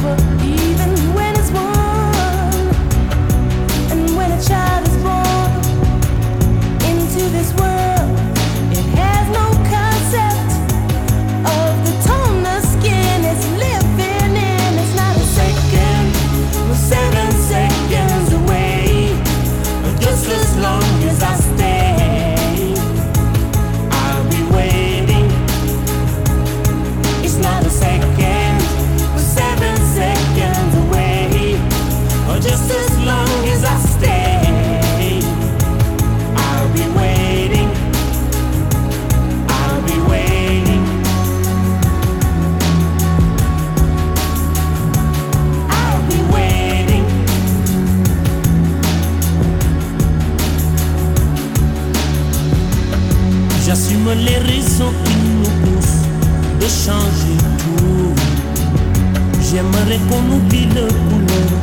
J'aimerais 59.96 60.08
qu'on 60.08 60.36
oublie 60.36 60.66
le 60.66 60.86
couleur 61.08 61.60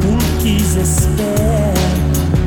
pour 0.00 0.18
qu'ils 0.38 0.78
espèrent. 0.78 1.74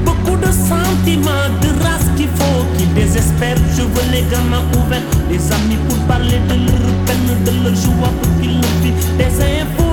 Beaucoup 0.05 0.37
de 0.37 0.51
sentiments, 0.51 1.49
de 1.61 1.83
race 1.83 2.09
qu'il 2.15 2.27
faut 2.27 2.65
qu'ils 2.77 2.93
désespèrent. 2.93 3.57
Je 3.75 3.81
veux 3.81 4.11
les 4.11 4.23
gamins 4.23 4.63
ouverts, 4.77 5.01
les 5.29 5.51
amis 5.51 5.77
pour 5.87 5.97
parler 6.05 6.39
de 6.49 6.55
leur 6.65 6.91
peine, 7.05 7.43
de 7.45 7.63
leur 7.63 7.75
joie 7.75 8.11
pour 8.21 8.41
qu'ils 8.41 8.57
le 8.57 8.67
vivent. 8.83 9.17
Des 9.17 9.41
infos 9.41 9.84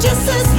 just 0.00 0.30
as 0.30 0.49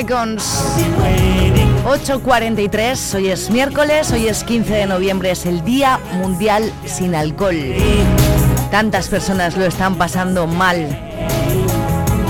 seconds. 0.00 0.62
8.43, 1.84 3.14
hoy 3.16 3.28
es 3.28 3.50
miércoles, 3.50 4.10
hoy 4.12 4.28
es 4.28 4.44
15 4.44 4.72
de 4.72 4.86
noviembre, 4.86 5.30
es 5.30 5.44
el 5.44 5.62
Día 5.62 6.00
Mundial 6.14 6.72
sin 6.86 7.14
Alcohol. 7.14 7.74
Tantas 8.70 9.08
personas 9.08 9.58
lo 9.58 9.66
están 9.66 9.96
pasando 9.96 10.46
mal. 10.46 10.98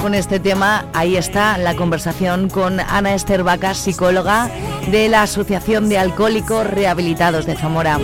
Con 0.03 0.15
este 0.15 0.41
tema, 0.41 0.87
ahí 0.95 1.17
está 1.17 1.59
la 1.59 1.77
conversación 1.77 2.49
con 2.49 2.81
Ana 2.81 3.15
Esther 3.15 3.45
Vacas, 3.45 3.79
psicóloga 3.79 4.51
de 4.91 5.09
la 5.09 5.23
Asociación 5.23 5.89
de 5.89 5.99
Alcohólicos 5.99 6.67
Rehabilitados 6.67 7.47
de 7.47 7.55
Zamora. 7.55 7.99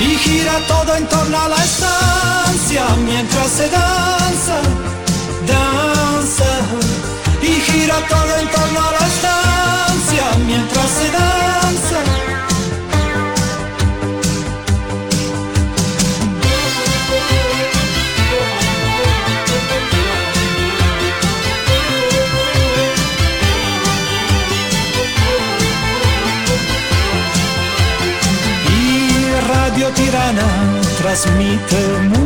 Y 0.00 0.16
gira 0.16 0.58
todo 0.66 0.96
en 0.96 1.06
torno 1.06 1.40
a 1.40 1.48
la 1.48 1.62
mientras 2.84 3.48
se 3.48 3.68
danza, 3.70 4.60
danza. 5.46 6.44
Y 7.42 7.60
gira 7.60 7.96
todo 8.08 8.36
en 8.40 8.48
torno 8.48 8.80
a 8.80 8.90
la 8.92 9.06
estancia 9.06 10.24
mientras 10.46 10.88
se 10.90 11.10
danza. 11.10 12.00
Y 28.68 29.48
Radio 29.48 29.88
Tirana 29.90 30.46
transmite 31.00 32.25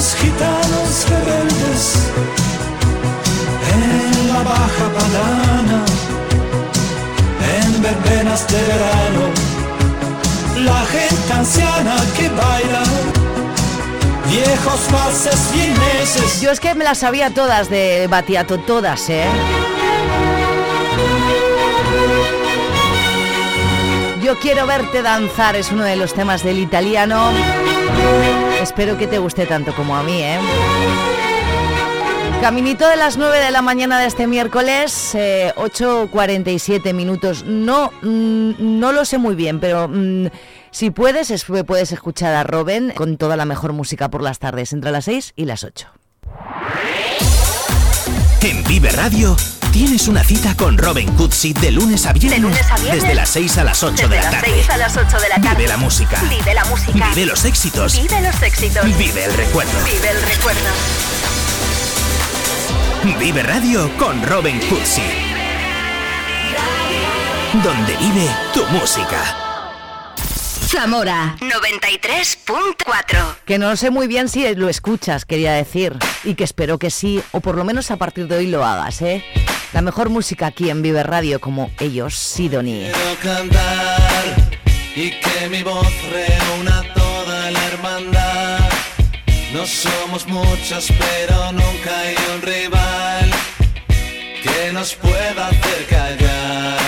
músicos 0.00 0.14
gitanos 0.16 1.06
rebeldes. 1.08 1.94
En 3.72 4.28
la 4.28 4.42
baja 4.42 4.86
padana, 4.96 5.84
en 7.58 7.82
verbenas 7.82 8.46
de 8.48 8.62
verano, 8.62 9.22
la 10.64 10.80
gente 10.86 11.32
anciana 11.32 11.96
que 12.16 12.28
baila, 12.28 12.82
viejos 14.28 14.80
valses 14.90 15.52
vieneses. 15.52 16.40
Yo 16.40 16.50
es 16.50 16.60
que 16.60 16.74
me 16.74 16.84
las 16.84 16.98
sabía 16.98 17.30
todas 17.30 17.68
de 17.68 18.06
Batiato, 18.08 18.58
todas, 18.58 19.08
¿eh? 19.10 19.26
Yo 24.22 24.38
quiero 24.38 24.66
verte 24.66 25.02
danzar 25.02 25.56
es 25.56 25.70
uno 25.72 25.84
de 25.84 25.96
los 25.96 26.14
temas 26.14 26.42
del 26.42 26.58
italiano. 26.58 27.32
Espero 28.80 28.96
que 28.96 29.06
te 29.06 29.18
guste 29.18 29.44
tanto 29.44 29.74
como 29.74 29.94
a 29.94 30.02
mí, 30.02 30.22
¿eh? 30.22 30.38
Caminito 32.40 32.88
de 32.88 32.96
las 32.96 33.18
9 33.18 33.38
de 33.38 33.50
la 33.50 33.60
mañana 33.60 34.00
de 34.00 34.06
este 34.06 34.26
miércoles, 34.26 35.14
eh, 35.14 35.52
8.47 35.56 36.94
minutos. 36.94 37.44
No, 37.44 37.90
mm, 38.00 38.52
no 38.58 38.92
lo 38.92 39.04
sé 39.04 39.18
muy 39.18 39.34
bien, 39.34 39.60
pero 39.60 39.86
mm, 39.86 40.28
si 40.70 40.88
puedes, 40.90 41.30
es- 41.30 41.44
puedes 41.66 41.92
escuchar 41.92 42.34
a 42.34 42.42
Robin 42.42 42.90
con 42.96 43.18
toda 43.18 43.36
la 43.36 43.44
mejor 43.44 43.74
música 43.74 44.08
por 44.08 44.22
las 44.22 44.38
tardes, 44.38 44.72
entre 44.72 44.92
las 44.92 45.04
6 45.04 45.34
y 45.36 45.44
las 45.44 45.62
8. 45.62 45.86
En 48.40 48.64
Vive 48.64 48.88
Radio 48.92 49.36
tienes 49.72 50.08
una 50.08 50.24
cita 50.24 50.56
con 50.56 50.76
Robin 50.78 51.10
Cutsi 51.14 51.52
de 51.52 51.70
lunes 51.70 52.06
a 52.06 52.12
viernes, 52.12 52.32
De 52.40 52.42
lunes 52.42 52.70
a 52.70 52.76
viernes. 52.76 53.02
desde 53.02 53.14
las 53.14 53.28
6 53.30 53.58
a 53.58 53.64
las 53.64 53.82
8 53.82 53.92
Desde 53.92 54.08
de 54.08 54.16
la 54.16 54.22
las 54.22 54.30
tarde. 54.32 54.52
6 54.54 54.70
a 54.70 54.76
las 54.76 54.96
8 54.96 55.18
de 55.20 55.28
la 55.28 55.34
tarde. 55.40 55.56
Vive 55.56 55.68
la 55.68 55.76
música. 55.76 56.22
Vive 56.28 56.54
la 56.54 56.64
música. 56.64 57.08
Vive 57.14 57.26
los 57.26 57.44
éxitos. 57.44 58.00
Vive 58.00 58.20
los 58.20 58.42
éxitos. 58.42 58.84
Vive 58.98 59.24
el 59.24 59.32
recuerdo. 59.34 59.72
Vive 59.84 60.10
el 60.10 60.22
recuerdo. 60.22 60.60
Vive 63.18 63.42
Radio 63.42 63.96
con 63.96 64.22
Robin 64.26 64.58
Cutsi. 64.68 65.02
Donde 67.64 67.96
vive 67.96 68.28
tu 68.54 68.64
música. 68.66 69.36
Zamora 70.68 71.36
93.4. 71.40 73.36
Que 73.44 73.58
no 73.58 73.74
sé 73.76 73.90
muy 73.90 74.06
bien 74.06 74.28
si 74.28 74.54
lo 74.54 74.68
escuchas, 74.68 75.24
quería 75.24 75.52
decir, 75.52 75.96
y 76.22 76.34
que 76.34 76.44
espero 76.44 76.78
que 76.78 76.90
sí, 76.90 77.20
o 77.32 77.40
por 77.40 77.56
lo 77.56 77.64
menos 77.64 77.90
a 77.90 77.96
partir 77.96 78.28
de 78.28 78.36
hoy 78.36 78.46
lo 78.46 78.64
hagas, 78.64 79.02
¿eh? 79.02 79.24
La 79.72 79.82
mejor 79.82 80.08
música 80.08 80.46
aquí 80.48 80.68
en 80.68 80.82
Vive 80.82 81.04
Radio, 81.04 81.40
como 81.40 81.70
ellos, 81.78 82.18
Sidonie. 82.18 82.90
Quiero 82.92 83.20
cantar 83.22 84.50
y 84.96 85.10
que 85.10 85.48
mi 85.48 85.62
voz 85.62 85.86
reúna 86.10 86.82
toda 86.92 87.50
la 87.52 87.66
hermandad. 87.68 88.68
No 89.52 89.64
somos 89.66 90.26
muchos, 90.26 90.88
pero 90.98 91.52
nunca 91.52 92.00
hay 92.00 92.16
un 92.34 92.42
rival 92.42 93.30
que 94.42 94.72
nos 94.72 94.94
pueda 94.96 95.48
hacer 95.48 95.86
callar. 95.88 96.79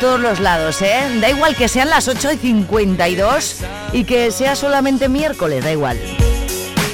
todos 0.00 0.20
los 0.20 0.40
lados, 0.40 0.82
¿eh? 0.82 1.18
Da 1.20 1.30
igual 1.30 1.56
que 1.56 1.68
sean 1.68 1.90
las 1.90 2.08
8 2.08 2.32
y 2.32 2.36
52 2.36 3.56
y 3.92 4.04
que 4.04 4.30
sea 4.30 4.56
solamente 4.56 5.08
miércoles, 5.08 5.64
da 5.64 5.72
igual. 5.72 5.98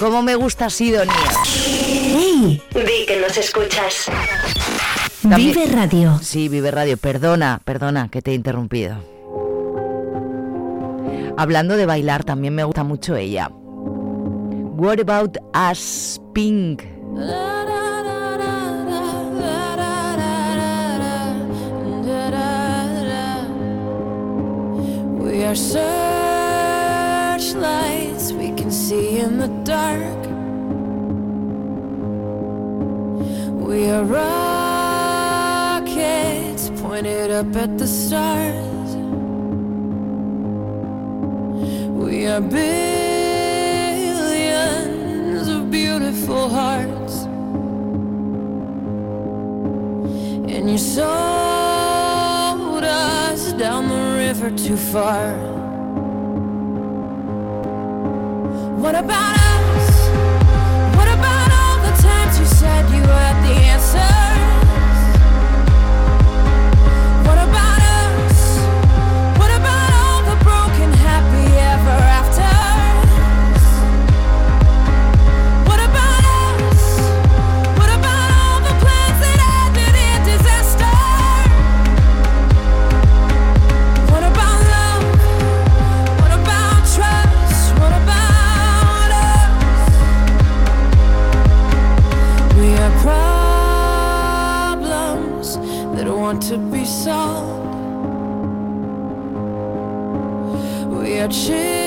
Como 0.00 0.22
me 0.22 0.34
gusta 0.34 0.70
Sidonia. 0.70 1.14
¡Ey! 1.56 2.62
Di 2.74 3.06
que 3.06 3.20
nos 3.20 3.36
escuchas. 3.36 4.06
Vive 5.22 5.66
Radio. 5.66 6.18
Sí, 6.22 6.48
Vive 6.48 6.70
Radio. 6.70 6.96
Perdona, 6.96 7.60
perdona 7.64 8.08
que 8.08 8.22
te 8.22 8.32
he 8.32 8.34
interrumpido. 8.34 8.96
Hablando 11.36 11.76
de 11.76 11.86
bailar, 11.86 12.24
también 12.24 12.54
me 12.54 12.64
gusta 12.64 12.84
mucho 12.84 13.16
ella. 13.16 13.50
What 14.76 14.98
about 15.00 15.38
us, 15.54 16.20
Pink? 16.34 16.82
Ah. 17.16 17.61
our 25.52 25.56
searchlights, 27.36 28.32
we 28.32 28.52
can 28.52 28.70
see 28.70 29.18
in 29.18 29.36
the 29.36 29.48
dark. 29.64 30.26
We 33.68 33.90
are 33.90 34.04
rockets 34.04 35.10
pointed 36.80 37.30
up 37.30 37.54
at 37.54 37.76
the 37.76 37.86
stars. 37.86 38.96
We 42.02 42.26
are 42.28 42.40
billions 42.40 43.08
of 45.48 45.70
beautiful 45.70 46.48
hearts, 46.48 47.24
and 50.54 50.70
your 50.70 50.78
soul 50.78 51.51
never 54.42 54.56
too 54.56 54.76
far. 54.76 55.34
What 58.80 58.96
about? 58.96 59.36
us? 59.36 59.41
your 101.22 101.28
chin 101.28 101.81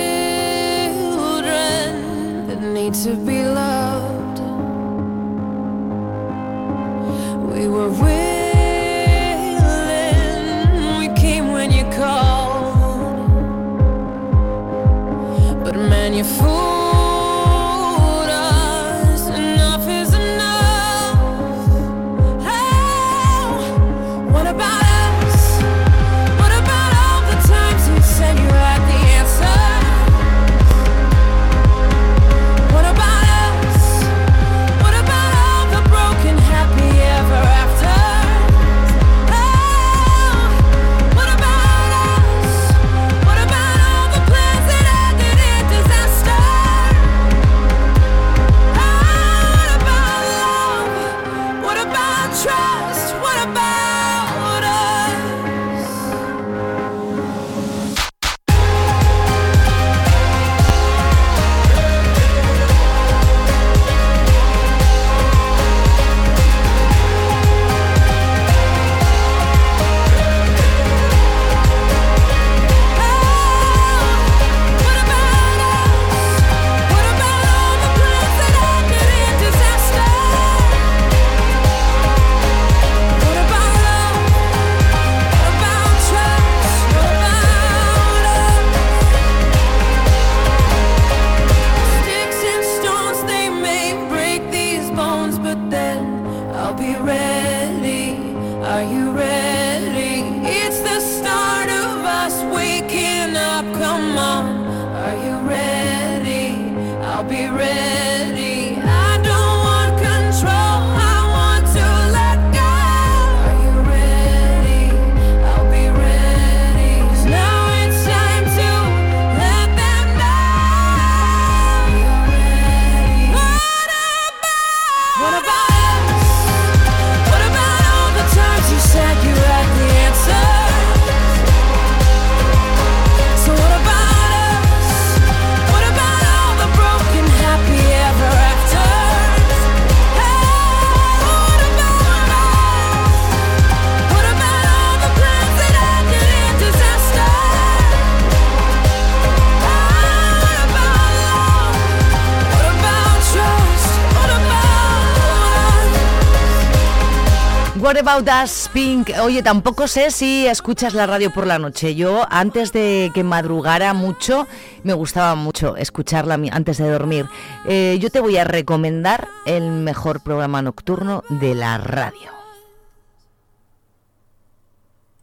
About 158.08 158.30
Us, 158.44 158.70
Pink? 158.72 159.10
Oye, 159.24 159.42
tampoco 159.42 159.88
sé 159.88 160.12
si 160.12 160.46
escuchas 160.46 160.94
la 160.94 161.08
radio 161.08 161.34
por 161.34 161.48
la 161.48 161.58
noche. 161.58 161.96
Yo, 161.96 162.28
antes 162.30 162.72
de 162.72 163.10
que 163.16 163.24
madrugara 163.24 163.96
mucho, 163.96 164.48
me 164.84 164.94
gustaba 164.94 165.34
mucho 165.34 165.76
escucharla 165.76 166.40
antes 166.52 166.78
de 166.78 166.88
dormir. 166.88 167.26
Eh, 167.66 167.98
yo 168.00 168.12
te 168.12 168.20
voy 168.20 168.38
a 168.38 168.44
recomendar 168.44 169.28
el 169.48 169.72
mejor 169.72 170.22
programa 170.22 170.62
nocturno 170.62 171.24
de 171.30 171.56
la 171.56 171.80
radio. 171.80 172.30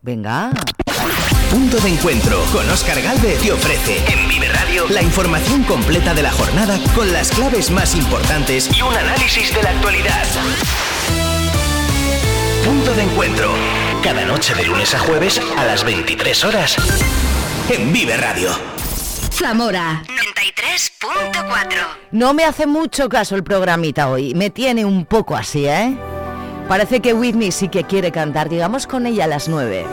Venga. 0.00 0.50
Punto 1.52 1.76
de 1.76 1.88
encuentro 1.88 2.42
con 2.52 2.68
Oscar 2.68 3.00
Galvez 3.00 3.40
te 3.42 3.52
ofrece 3.52 3.98
en 4.12 4.28
Vive 4.28 4.48
Radio 4.48 4.88
la 4.88 5.02
información 5.02 5.62
completa 5.64 6.14
de 6.14 6.24
la 6.24 6.32
jornada 6.32 6.80
con 6.96 7.12
las 7.12 7.30
claves 7.30 7.70
más 7.70 7.94
importantes 7.94 8.76
y 8.76 8.82
un 8.82 8.92
análisis 8.92 9.54
de 9.54 9.62
la 9.62 9.70
actualidad. 9.70 10.24
Punto 12.92 13.06
de 13.06 13.10
encuentro. 13.10 13.48
Cada 14.02 14.22
noche 14.26 14.54
de 14.54 14.66
lunes 14.66 14.94
a 14.94 14.98
jueves 14.98 15.40
a 15.56 15.64
las 15.64 15.82
23 15.82 16.44
horas 16.44 16.76
en 17.70 17.90
Vive 17.90 18.18
Radio. 18.18 18.50
Zamora 19.30 20.02
93.4 20.06 21.74
No 22.10 22.34
me 22.34 22.44
hace 22.44 22.66
mucho 22.66 23.08
caso 23.08 23.34
el 23.34 23.44
programita 23.44 24.10
hoy. 24.10 24.34
Me 24.34 24.50
tiene 24.50 24.84
un 24.84 25.06
poco 25.06 25.34
así, 25.34 25.66
¿eh? 25.66 25.96
Parece 26.68 27.00
que 27.00 27.14
Whitney 27.14 27.50
sí 27.50 27.68
que 27.68 27.84
quiere 27.84 28.12
cantar. 28.12 28.50
Digamos 28.50 28.86
con 28.86 29.06
ella 29.06 29.24
a 29.24 29.28
las 29.28 29.48
9. 29.48 29.86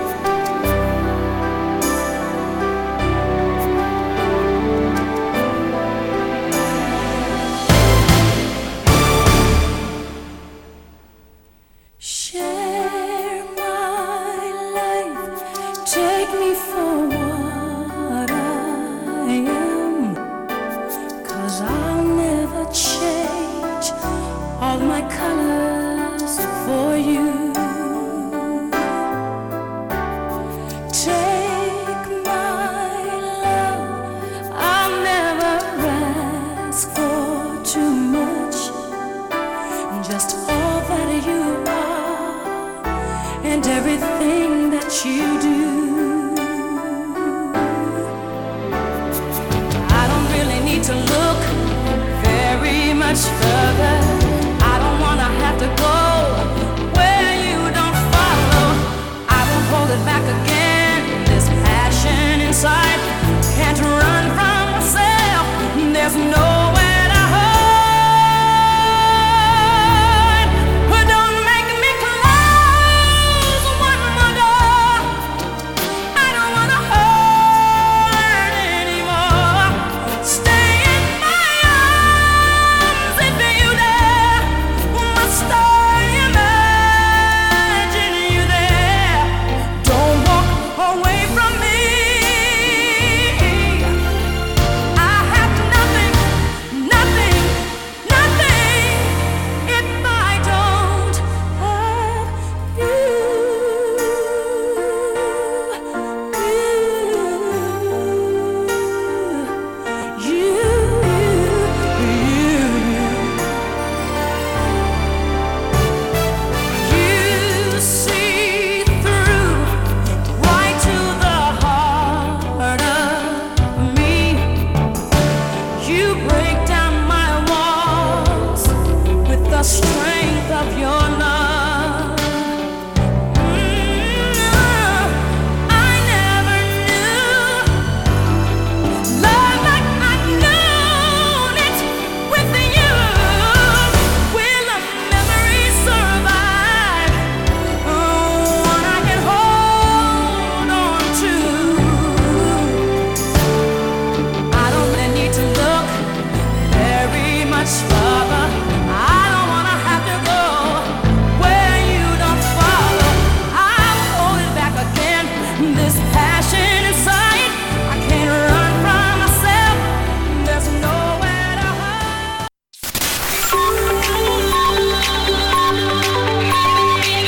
You 45.06 45.40
do. 45.40 46.36
I 49.90 50.08
don't 50.10 50.28
really 50.36 50.60
need 50.66 50.84
to 50.84 50.96
look 50.96 51.40
very 52.24 52.94
much 52.94 53.20
further 53.20 53.99